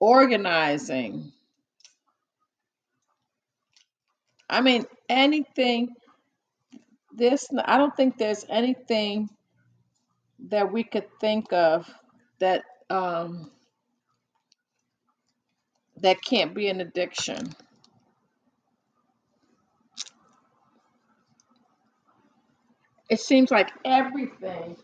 [0.00, 1.32] organizing.
[4.50, 5.90] I mean, anything.
[7.12, 9.28] This, I don't think there's anything
[10.50, 11.92] that we could think of
[12.40, 13.50] that um,
[16.02, 17.54] that can't be an addiction.
[23.10, 24.76] It seems like everything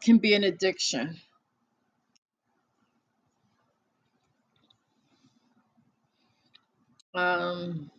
[0.00, 1.16] can be an addiction.
[7.14, 7.90] Um,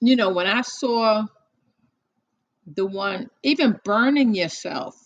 [0.00, 1.26] you know, when I saw
[2.66, 4.96] the one, even burning yourself,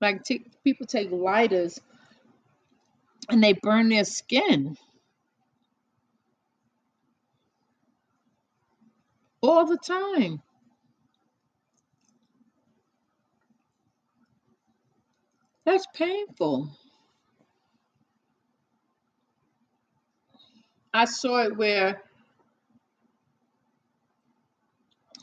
[0.00, 0.22] like
[0.64, 1.78] people take lighters
[3.28, 4.76] and they burn their skin
[9.42, 10.42] all the time.
[15.64, 16.70] That's painful.
[20.94, 22.02] I saw it where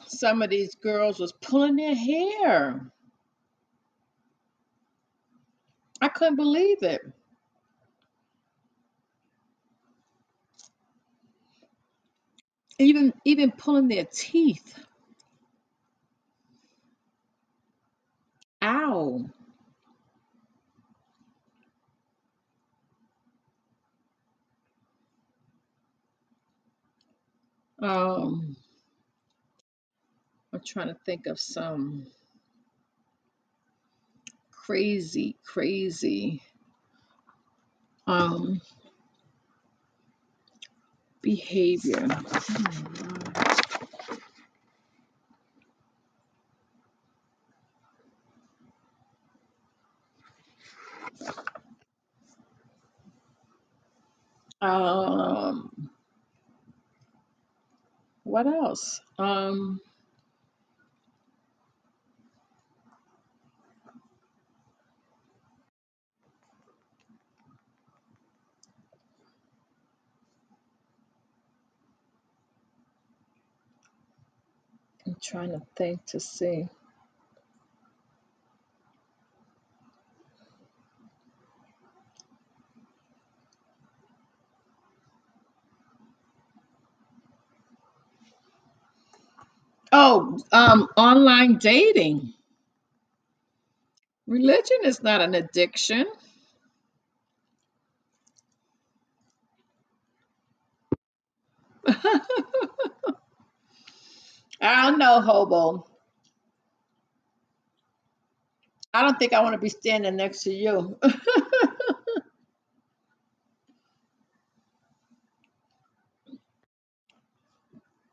[0.07, 2.91] some of these girls was pulling their hair.
[6.01, 7.01] I couldn't believe it.
[12.79, 14.79] Even even pulling their teeth.
[18.63, 19.25] Ow.
[27.81, 28.55] Um,
[30.53, 32.07] I'm trying to think of some
[34.51, 36.41] crazy, crazy
[38.07, 38.61] um
[41.25, 42.07] behavior.
[54.61, 55.71] Um,
[58.23, 59.01] what else?
[59.19, 59.81] Um,
[75.25, 76.67] trying to think to see.
[89.91, 92.33] Oh, um, online dating.
[94.27, 96.05] Religion is not an addiction.
[104.65, 105.87] I don't know, Hobo.
[108.93, 110.97] I don't think I want to be standing next to you.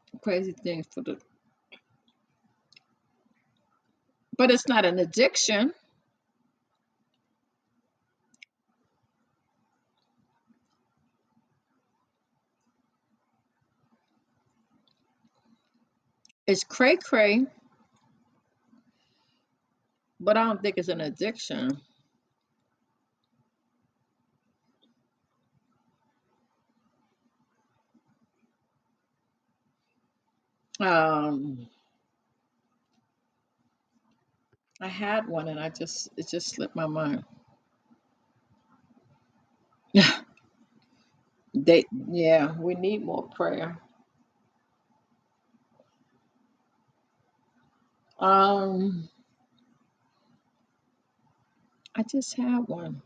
[0.22, 1.18] Crazy things for the,
[4.38, 5.72] but it's not an addiction.
[16.52, 17.46] It's cray cray,
[20.20, 21.80] but I don't think it's an addiction.
[30.80, 31.68] Um,
[34.80, 37.24] I had one and I just it just slipped my mind.
[41.54, 43.78] They yeah, we need more prayer.
[48.22, 49.10] Um,
[51.96, 53.02] I just had one.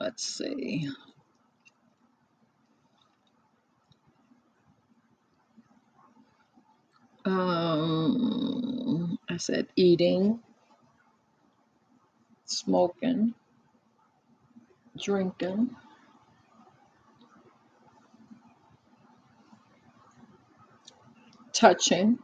[0.00, 0.88] Let's see.
[7.24, 10.40] Um, I said eating,
[12.46, 13.34] smoking,
[15.02, 15.76] drinking,
[21.52, 22.18] touching,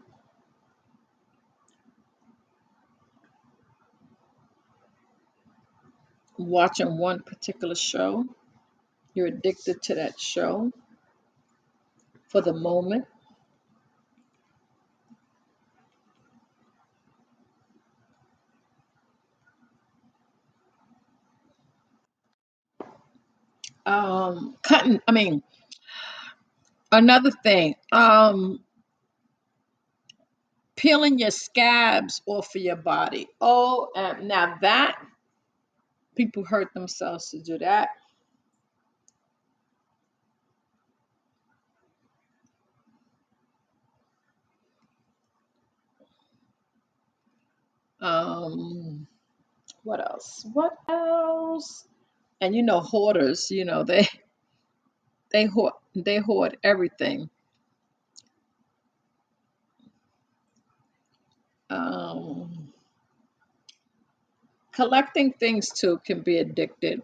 [6.38, 8.24] watching one particular show.
[9.14, 10.72] You're addicted to that show
[12.28, 13.06] for the moment.
[23.86, 25.42] Um, cutting, I mean,
[26.92, 28.60] another thing, um,
[30.78, 33.28] peeling your scabs off of your body.
[33.40, 34.96] Oh, and now that
[36.16, 37.88] people hurt themselves to do that.
[48.00, 49.06] Um,
[49.82, 50.46] what else?
[50.52, 51.88] What else?
[52.40, 54.06] And you know, hoarders, you know, they
[55.32, 57.30] they hoard they hoard everything.
[64.78, 67.02] collecting things too can be addicted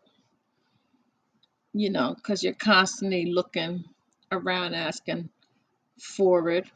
[1.73, 3.85] you know because you're constantly looking
[4.33, 5.29] around asking
[5.99, 6.67] for it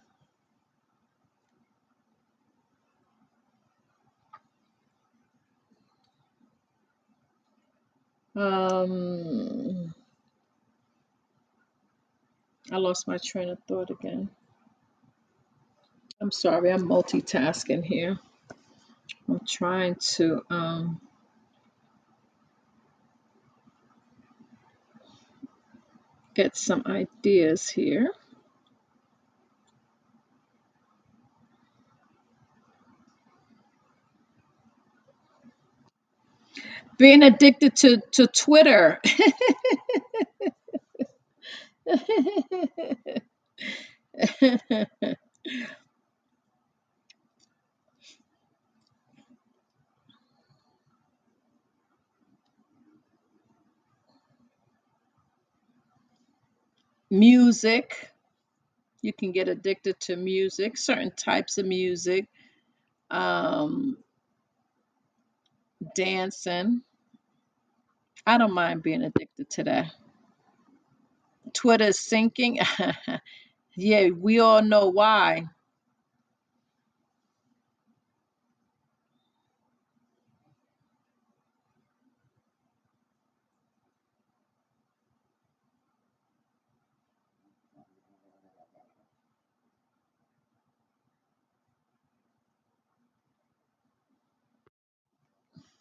[8.37, 9.95] um
[12.71, 14.29] I lost my train of thought again.
[16.21, 18.19] I'm sorry, I'm multitasking here.
[19.29, 21.01] I'm trying to um,
[26.35, 28.11] get some ideas here.
[36.99, 39.01] Being addicted to, to Twitter.
[57.11, 58.11] music.
[59.03, 62.27] You can get addicted to music, certain types of music,
[63.11, 63.97] um,
[65.95, 66.83] dancing.
[68.27, 69.93] I don't mind being addicted to that.
[71.55, 72.59] Twitter is sinking.
[73.77, 75.47] yeah, we all know why.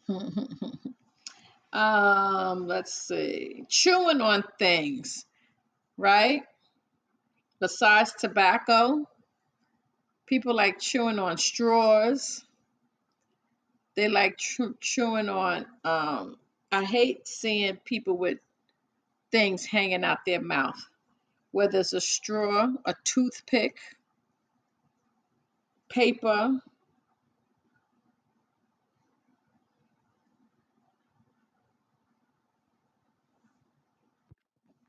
[1.73, 3.65] um, let's see.
[3.67, 5.25] Chewing on things,
[5.97, 6.43] right?
[7.59, 9.07] Besides tobacco,
[10.27, 12.43] people like chewing on straws.
[13.95, 15.65] They like chew- chewing on.
[15.83, 16.37] Um,
[16.71, 18.37] I hate seeing people with
[19.31, 20.79] things hanging out their mouth,
[21.51, 23.77] whether it's a straw, a toothpick,
[25.89, 26.59] paper.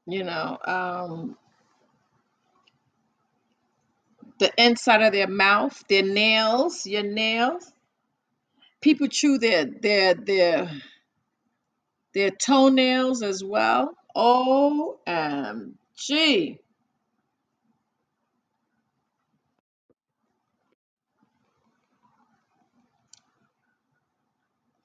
[0.09, 1.36] You know, um,
[4.39, 7.70] the inside of their mouth, their nails, your nails.
[8.80, 10.70] People chew their their their
[12.14, 13.94] their toenails as well.
[14.16, 15.68] OMG.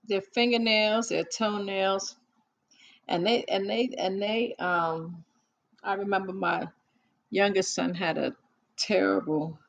[0.08, 2.16] Their fingernails, their toenails,
[3.08, 5.24] and they and they and they um
[5.84, 6.68] I remember my
[7.32, 8.36] youngest son had a
[8.78, 9.60] terrible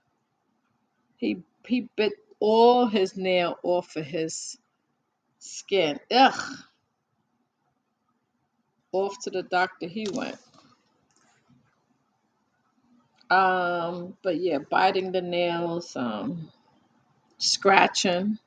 [1.16, 4.58] he he bit all his nail off of his
[5.40, 6.00] skin.
[6.12, 6.40] Ugh.
[8.92, 10.38] Off to the doctor he went.
[13.30, 16.50] Um, but yeah, biting the nails, um,
[17.38, 18.38] scratching.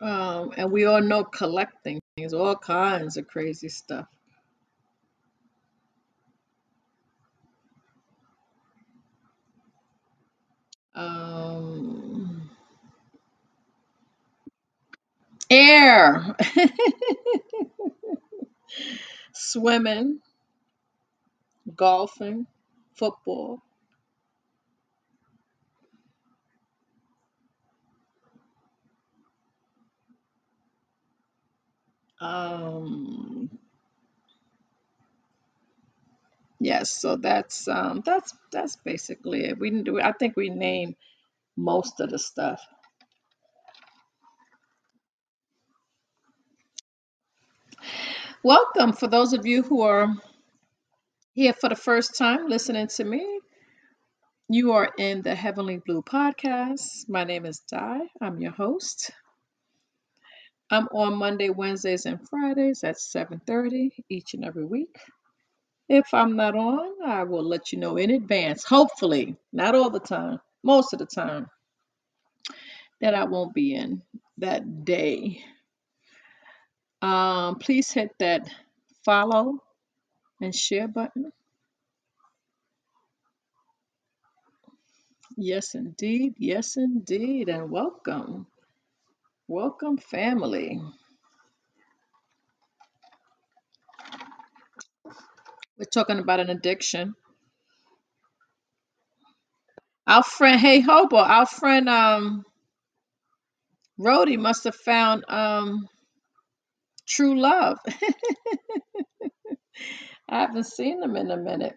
[0.00, 4.06] Um, and we all know collecting things, all kinds of crazy stuff.
[10.94, 12.50] Um,
[15.50, 16.36] air,
[19.34, 20.20] swimming,
[21.76, 22.46] golfing,
[22.94, 23.62] football.
[32.24, 33.50] Um,
[36.60, 39.58] yes, so that's um, that's that's basically it.
[39.58, 40.00] We didn't do.
[40.00, 40.96] I think we named
[41.56, 42.62] most of the stuff.
[48.44, 50.08] Welcome for those of you who are
[51.34, 53.40] here for the first time listening to me.
[54.48, 57.08] You are in the Heavenly Blue podcast.
[57.08, 58.00] My name is Di.
[58.20, 59.10] I'm your host.
[60.74, 64.98] I'm on Monday, Wednesdays, and Fridays at 7:30 each and every week.
[65.88, 68.64] If I'm not on, I will let you know in advance.
[68.64, 71.48] Hopefully, not all the time, most of the time,
[73.00, 74.02] that I won't be in
[74.38, 75.44] that day.
[77.02, 78.48] Um, please hit that
[79.04, 79.58] follow
[80.40, 81.32] and share button.
[85.36, 86.34] Yes, indeed.
[86.38, 87.48] Yes, indeed.
[87.50, 88.46] And welcome.
[89.48, 90.80] Welcome, family.
[95.78, 97.14] We're talking about an addiction.
[100.06, 102.44] Our friend, hey Hobo, our friend um
[104.00, 105.88] Rhodey must have found um
[107.08, 107.78] true love.
[110.28, 111.76] I haven't seen them in a minute,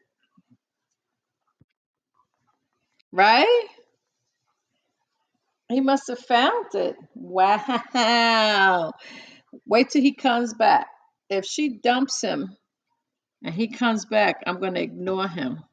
[3.11, 3.65] right?
[5.69, 6.95] He must have found it.
[7.15, 8.94] Wow.
[9.65, 10.88] Wait till he comes back.
[11.30, 12.56] If she dumps him
[13.44, 15.64] and he comes back, I'm going to ignore him.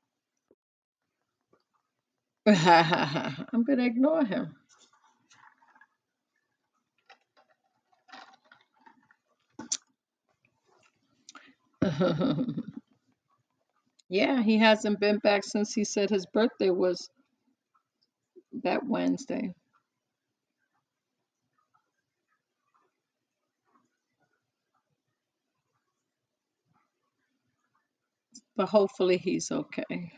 [2.47, 4.57] I'm going to ignore him.
[14.09, 17.09] yeah, he hasn't been back since he said his birthday was
[18.65, 19.55] that Wednesday.
[28.57, 30.13] But hopefully he's okay.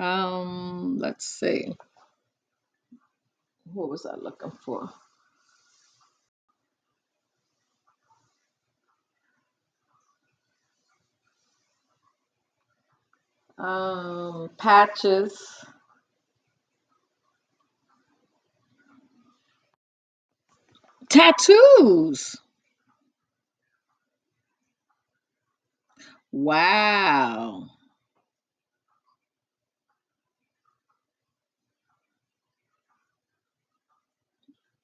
[0.00, 1.72] Um, let's see.
[3.72, 4.90] What was I looking for?
[13.58, 15.42] Um, patches,
[21.10, 22.36] tattoos.
[26.32, 27.68] Wow.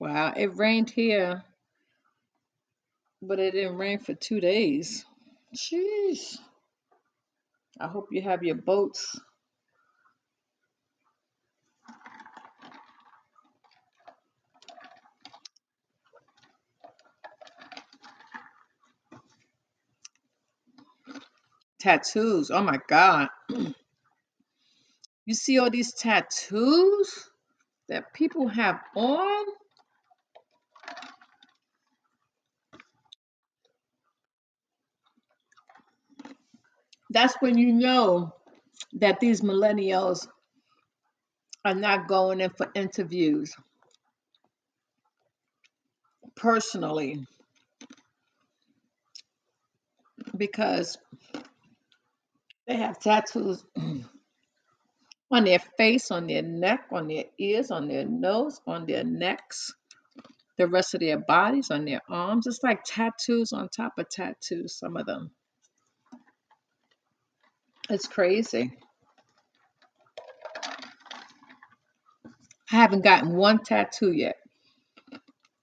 [0.00, 0.34] Wow.
[0.36, 1.44] It rained here,
[3.22, 5.04] but it didn't rain for two days.
[5.56, 6.38] Jeez.
[7.80, 9.20] I hope you have your boats.
[21.86, 22.50] Tattoos.
[22.50, 23.28] Oh my God.
[25.24, 27.30] You see all these tattoos
[27.88, 29.46] that people have on?
[37.10, 38.34] That's when you know
[38.94, 40.26] that these millennials
[41.64, 43.54] are not going in for interviews
[46.34, 47.24] personally
[50.36, 50.98] because
[52.66, 53.64] they have tattoos
[55.30, 59.72] on their face, on their neck, on their ears, on their nose, on their necks,
[60.58, 62.46] the rest of their bodies, on their arms.
[62.46, 65.30] It's like tattoos on top of tattoos, some of them.
[67.88, 68.72] It's crazy.
[72.72, 74.36] I haven't gotten one tattoo yet.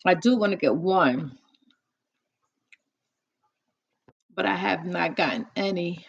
[0.05, 1.37] I do want to get one,
[4.35, 6.05] but I have not gotten any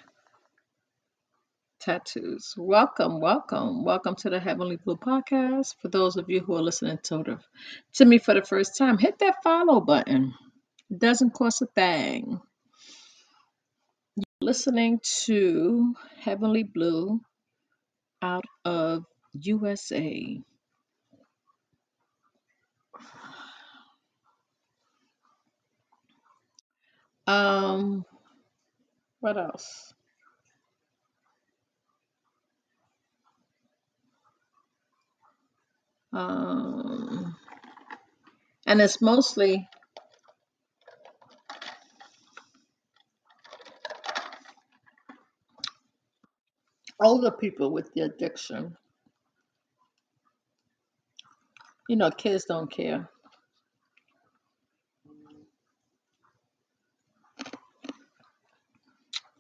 [1.84, 2.54] tattoos.
[2.56, 5.74] Welcome, welcome, welcome to the Heavenly Blue Podcast.
[5.82, 7.38] For those of you who are listening to, the,
[7.96, 10.32] to me for the first time, hit that follow button.
[10.90, 12.40] It doesn't cost a thing.
[14.16, 17.20] You're listening to Heavenly Blue
[18.22, 19.04] out of
[19.34, 20.40] USA.
[27.26, 28.06] Um,
[29.20, 29.92] what else?
[36.14, 37.36] Um,
[38.66, 39.68] and it's mostly
[47.02, 48.76] older people with the addiction.
[51.88, 53.10] You know, kids don't care.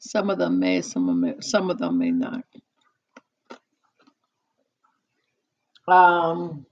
[0.00, 2.44] Some of them may, some of them, some of them may not.
[5.88, 6.66] Um,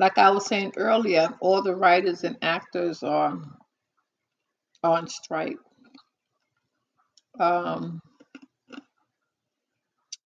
[0.00, 3.38] like I was saying earlier, all the writers and actors are
[4.84, 5.58] on strike.
[7.40, 8.00] Um,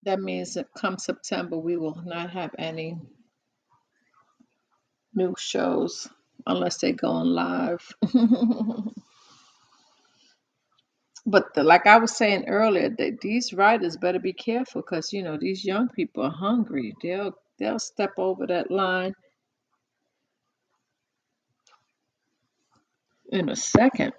[0.05, 2.99] that means that come September, we will not have any
[5.15, 6.09] new shows
[6.47, 7.93] unless they go on live.
[11.27, 15.23] but the, like I was saying earlier, that these writers better be careful because you
[15.23, 16.95] know these young people are hungry.
[17.03, 19.15] They'll they'll step over that line
[23.31, 24.13] in a second.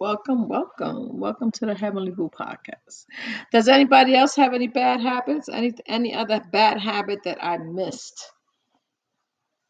[0.00, 3.06] Welcome, welcome, welcome to the Heavenly Blue podcast.
[3.52, 5.48] Does anybody else have any bad habits?
[5.48, 8.32] Any any other bad habit that I missed?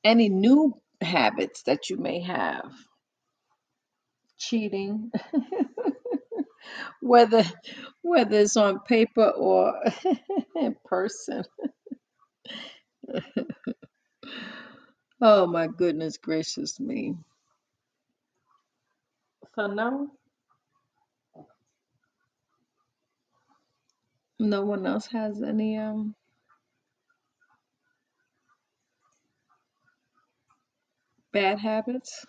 [0.05, 2.73] Any new habits that you may have?
[4.39, 5.13] cheating,
[7.03, 7.45] whether
[8.03, 9.75] whether it's on paper or
[10.57, 11.45] in person.
[15.23, 17.17] Oh my goodness gracious me.
[19.57, 20.11] So no,
[24.41, 26.15] no one else has any um
[31.33, 32.27] bad habits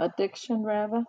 [0.00, 1.04] addiction rather.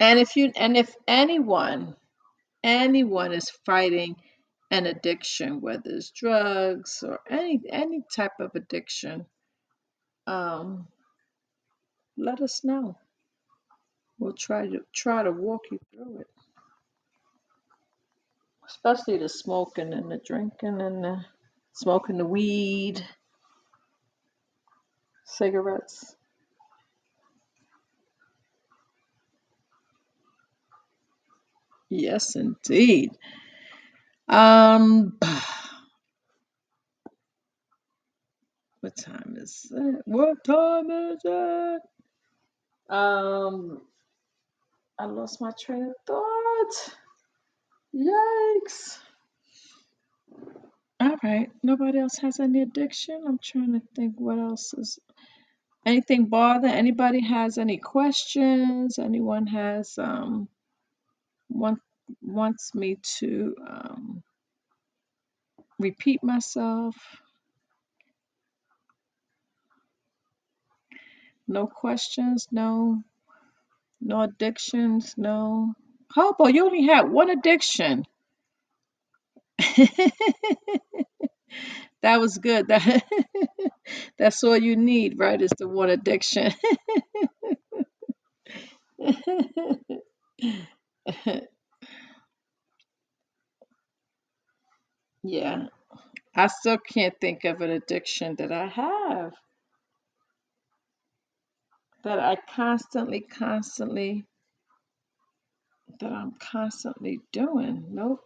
[0.00, 1.94] And if you and if anyone
[2.64, 4.16] anyone is fighting
[4.70, 9.26] an addiction, whether it's drugs or any any type of addiction,
[10.26, 10.88] um,
[12.16, 12.96] let us know.
[14.18, 16.28] We'll try to try to walk you through it.
[18.66, 21.24] Especially the smoking and the drinking and the
[21.74, 23.04] smoking the weed,
[25.24, 26.14] cigarettes.
[31.90, 33.12] Yes, indeed.
[34.28, 35.18] Um,
[38.80, 40.02] what time is it?
[40.06, 41.82] What time is it?
[42.90, 43.82] Um,
[44.98, 46.94] I lost my train of thought.
[47.94, 48.98] Yikes.
[51.00, 51.50] All right.
[51.62, 53.24] Nobody else has any addiction.
[53.28, 54.98] I'm trying to think what else is
[55.86, 56.68] anything bother.
[56.68, 58.98] Anybody has any questions?
[58.98, 60.48] Anyone has um
[61.50, 61.80] want
[62.22, 64.22] wants me to um
[65.78, 66.96] repeat myself?
[71.48, 73.02] No questions, no
[74.00, 75.74] no addictions, no.
[76.12, 78.04] Hobo, you only had one addiction.
[82.02, 82.68] That was good.
[82.68, 83.04] That
[84.18, 85.40] that's all you need, right?
[85.40, 86.52] Is the one addiction.
[95.22, 95.66] Yeah,
[96.36, 99.34] I still can't think of an addiction that I have
[102.04, 104.26] that I constantly, constantly,
[106.00, 107.86] that I'm constantly doing.
[107.90, 108.20] Nope,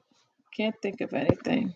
[0.57, 1.75] can't think of anything.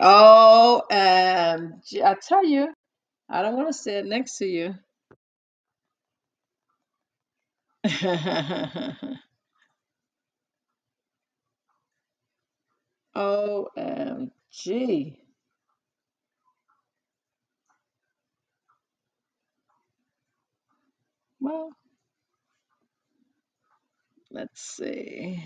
[0.00, 2.72] Oh, um, I tell you,
[3.28, 4.74] I don't want to sit next to you.
[13.16, 15.18] OMG.
[21.40, 21.70] Well,
[24.30, 25.42] let's see.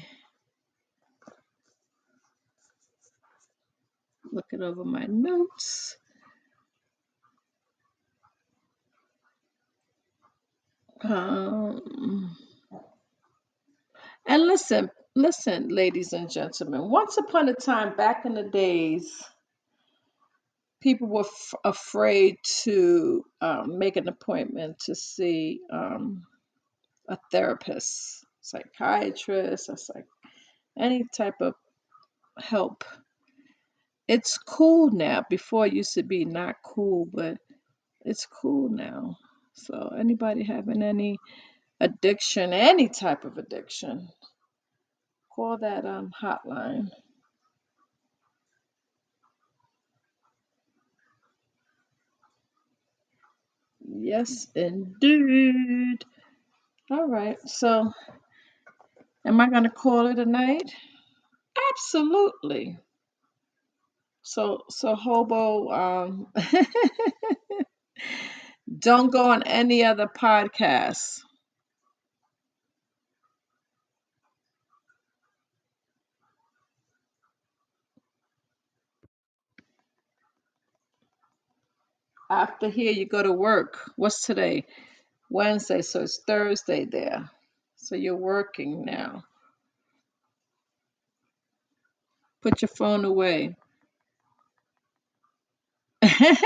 [4.33, 5.97] Looking over my notes.
[11.05, 12.37] Um,
[14.27, 16.91] and listen, listen, ladies and gentlemen.
[16.91, 19.23] Once upon a time, back in the days,
[20.83, 26.25] people were f- afraid to um, make an appointment to see um,
[27.09, 30.07] a therapist, psychiatrist, or psych-
[30.79, 31.55] any type of
[32.41, 32.85] help.
[34.15, 35.25] It's cool now.
[35.31, 37.39] Before it used to be not cool, but
[38.05, 39.17] it's cool now.
[39.55, 41.19] So anybody having any
[41.81, 44.09] addiction, any type of addiction,
[45.35, 46.91] call that um hotline.
[53.81, 56.05] Yes, indeed.
[56.91, 57.39] All right.
[57.47, 57.93] So
[59.27, 60.73] am I gonna call it a night?
[61.73, 62.79] Absolutely.
[64.23, 66.27] So so hobo um
[68.79, 71.21] don't go on any other podcasts.
[82.31, 83.79] After here you go to work.
[83.97, 84.67] What's today?
[85.31, 87.31] Wednesday, so it's Thursday there.
[87.77, 89.25] So you're working now.
[92.43, 93.57] Put your phone away.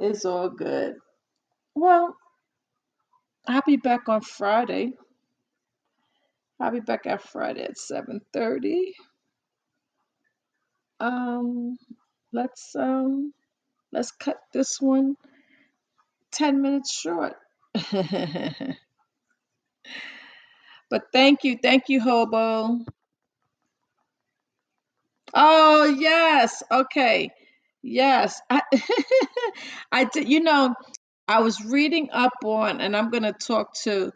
[0.00, 0.94] it's all good.
[1.74, 2.16] Well,
[3.48, 4.92] I'll be back on Friday.
[6.60, 8.92] I'll be back on Friday at 7:30.
[11.00, 11.76] Um,
[12.32, 13.32] let's um
[13.92, 15.16] let's cut this one
[16.32, 17.34] 10 minutes short.
[20.90, 22.80] but thank you, thank you, Hobo.
[25.34, 26.62] Oh, yes.
[26.70, 27.30] Okay.
[27.82, 28.40] Yes.
[28.50, 28.62] I,
[29.92, 30.74] I did, you know,
[31.28, 34.12] I was reading up on, and I'm gonna talk to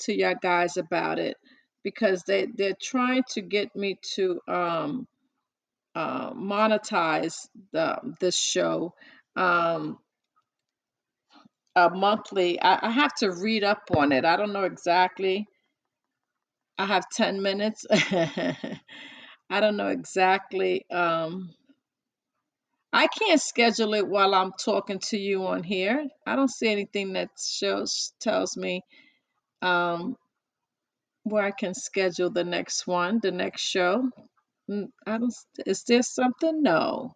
[0.00, 1.36] to your guys about it
[1.84, 5.06] because they they're trying to get me to um
[5.94, 7.36] uh, monetize
[7.72, 8.94] the this show.
[9.36, 9.98] Um,
[11.76, 12.60] a monthly.
[12.60, 14.24] I, I have to read up on it.
[14.24, 15.46] I don't know exactly.
[16.78, 17.84] I have 10 minutes.
[19.54, 20.84] I don't know exactly.
[20.90, 21.54] Um,
[22.92, 26.08] I can't schedule it while I'm talking to you on here.
[26.26, 28.82] I don't see anything that shows tells me
[29.62, 30.16] um,
[31.22, 34.10] where I can schedule the next one, the next show.
[34.68, 35.34] Mm, I don't.
[35.64, 36.64] Is there something?
[36.64, 37.14] No,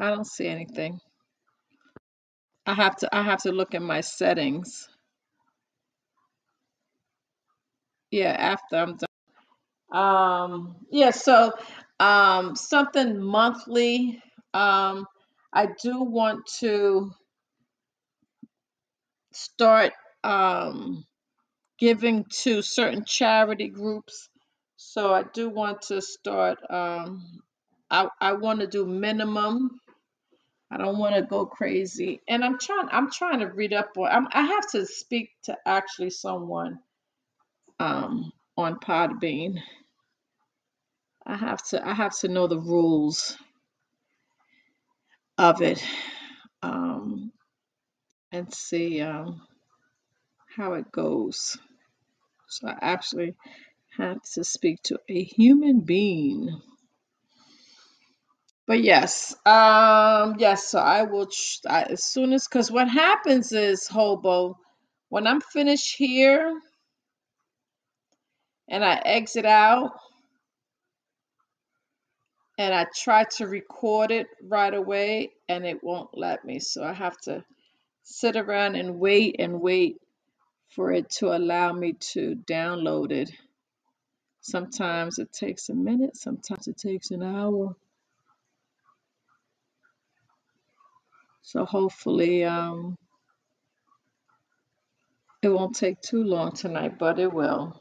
[0.00, 0.98] I don't see anything.
[2.66, 3.14] I have to.
[3.16, 4.88] I have to look in my settings.
[8.10, 10.02] Yeah, after I'm done.
[10.02, 11.10] Um, yeah.
[11.12, 11.52] So,
[12.00, 14.22] um, something monthly.
[14.54, 15.06] Um,
[15.52, 17.12] I do want to
[19.32, 19.92] start.
[20.24, 21.04] Um,
[21.78, 24.28] giving to certain charity groups.
[24.76, 26.58] So I do want to start.
[26.70, 27.40] Um,
[27.90, 29.80] I I want to do minimum.
[30.70, 32.88] I don't want to go crazy, and I'm trying.
[32.92, 34.08] I'm trying to read up on.
[34.08, 36.80] I'm, I have to speak to actually someone
[37.80, 39.60] um, on Podbean.
[41.26, 41.86] I have to.
[41.88, 43.36] I have to know the rules
[45.38, 45.84] of it
[46.62, 47.32] um,
[48.32, 49.42] and see um,
[50.56, 51.58] how it goes.
[52.48, 53.34] So I actually
[53.98, 56.60] have to speak to a human being
[58.66, 60.68] But yes, um, yes.
[60.68, 64.58] So I will ch- I, as soon as because what happens is hobo
[65.10, 66.60] when I'm finished here
[68.68, 69.92] and I exit out
[72.58, 76.60] and I try to record it right away and it won't let me.
[76.60, 77.44] So I have to
[78.04, 79.98] sit around and wait and wait
[80.70, 83.30] for it to allow me to download it.
[84.42, 87.76] Sometimes it takes a minute, sometimes it takes an hour.
[91.46, 92.96] So hopefully, um,
[95.42, 97.80] it won't take too long tonight, but it will.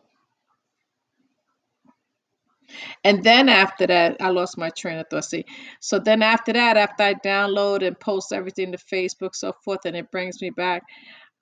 [3.04, 5.26] And then after that, I lost my train of thought.
[5.26, 5.46] See,
[5.82, 9.96] so then after that, after I download and post everything to Facebook, so forth, and
[9.96, 10.84] it brings me back,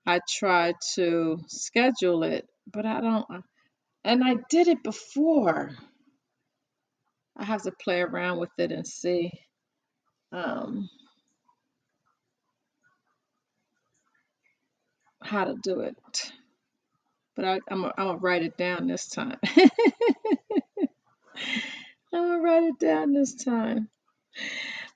[0.06, 3.26] I try to schedule it, but I don't.
[4.06, 5.72] And I did it before.
[7.36, 9.32] I have to play around with it and see
[10.32, 10.90] um,
[15.24, 15.98] how to do it.
[17.36, 19.38] But I, I'm gonna write it down this time.
[22.14, 23.90] I'm gonna write it down this time.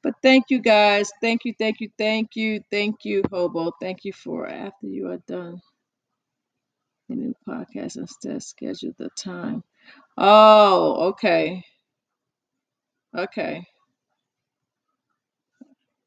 [0.04, 1.12] But thank you guys.
[1.22, 3.72] Thank you, thank you, thank you, thank you, Hobo.
[3.82, 5.62] Thank you for after you are done
[7.10, 9.64] the new podcast instead schedule the time.
[10.18, 11.64] Oh, okay.
[13.18, 13.64] Okay.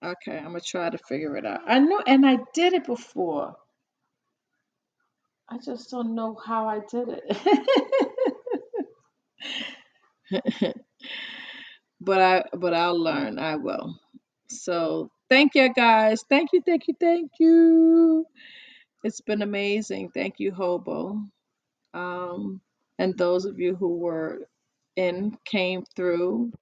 [0.04, 0.38] Okay.
[0.38, 1.60] I'm gonna try to figure it out.
[1.66, 3.56] I know and I did it before.
[5.50, 8.04] I just don't know how I did it.
[12.00, 13.38] but I but I'll learn.
[13.38, 13.98] I will.
[14.48, 16.24] So thank you guys.
[16.28, 18.26] Thank you, thank you, thank you.
[19.04, 20.10] It's been amazing.
[20.10, 21.22] Thank you, Hobo.
[21.94, 22.60] Um,
[22.98, 24.46] and those of you who were
[24.96, 26.52] in came through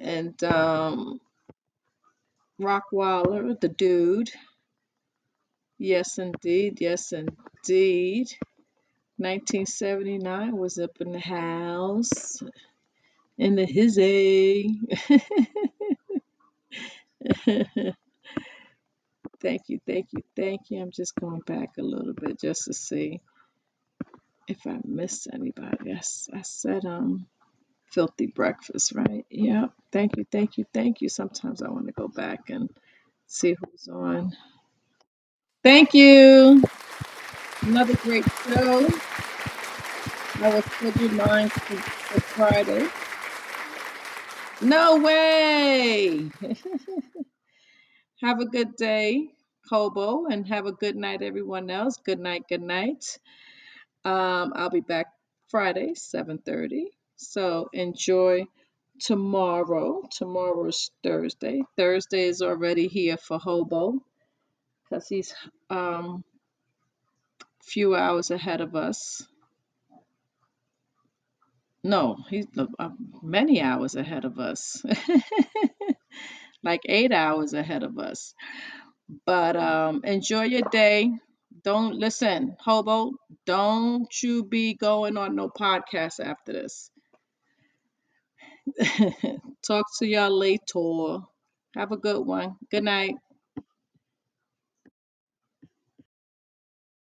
[0.00, 1.20] and um
[2.60, 4.30] Rockwaller, the dude.
[5.78, 6.80] Yes, indeed.
[6.80, 8.28] Yes, indeed.
[9.18, 12.42] 1979 was up in the house
[13.38, 14.80] in the hizzy.
[17.46, 17.96] thank
[19.68, 20.82] you, thank you, thank you.
[20.82, 23.20] I'm just going back a little bit just to see
[24.48, 25.78] if I missed anybody.
[25.84, 27.26] Yes, I said um
[27.92, 29.26] filthy breakfast, right?
[29.30, 29.72] Yep.
[29.92, 31.10] Thank you, thank you, thank you.
[31.10, 32.70] Sometimes I want to go back and
[33.28, 34.32] see who's on.
[35.66, 36.62] Thank you.
[37.62, 38.88] Another great show.
[40.40, 42.86] I will schedule mine for, for Friday.
[44.60, 46.30] No way.
[48.22, 49.32] have a good day,
[49.68, 51.96] Hobo, and have a good night, everyone else.
[51.96, 53.18] Good night, good night.
[54.04, 55.08] Um, I'll be back
[55.48, 56.84] Friday, 7:30.
[57.16, 58.44] So enjoy
[59.00, 60.02] tomorrow.
[60.12, 61.64] Tomorrow's Thursday.
[61.76, 64.04] Thursday is already here for Hobo
[64.88, 65.34] because he's
[65.70, 66.24] um
[67.62, 69.26] few hours ahead of us.
[71.82, 72.90] No, he's uh,
[73.22, 74.84] many hours ahead of us.
[76.62, 78.34] like eight hours ahead of us.
[79.24, 81.12] But um, enjoy your day.
[81.62, 83.12] Don't listen, hobo.
[83.44, 86.90] Don't you be going on no podcast after this.
[89.66, 91.24] Talk to y'all later.
[91.76, 92.56] Have a good one.
[92.70, 93.14] Good night.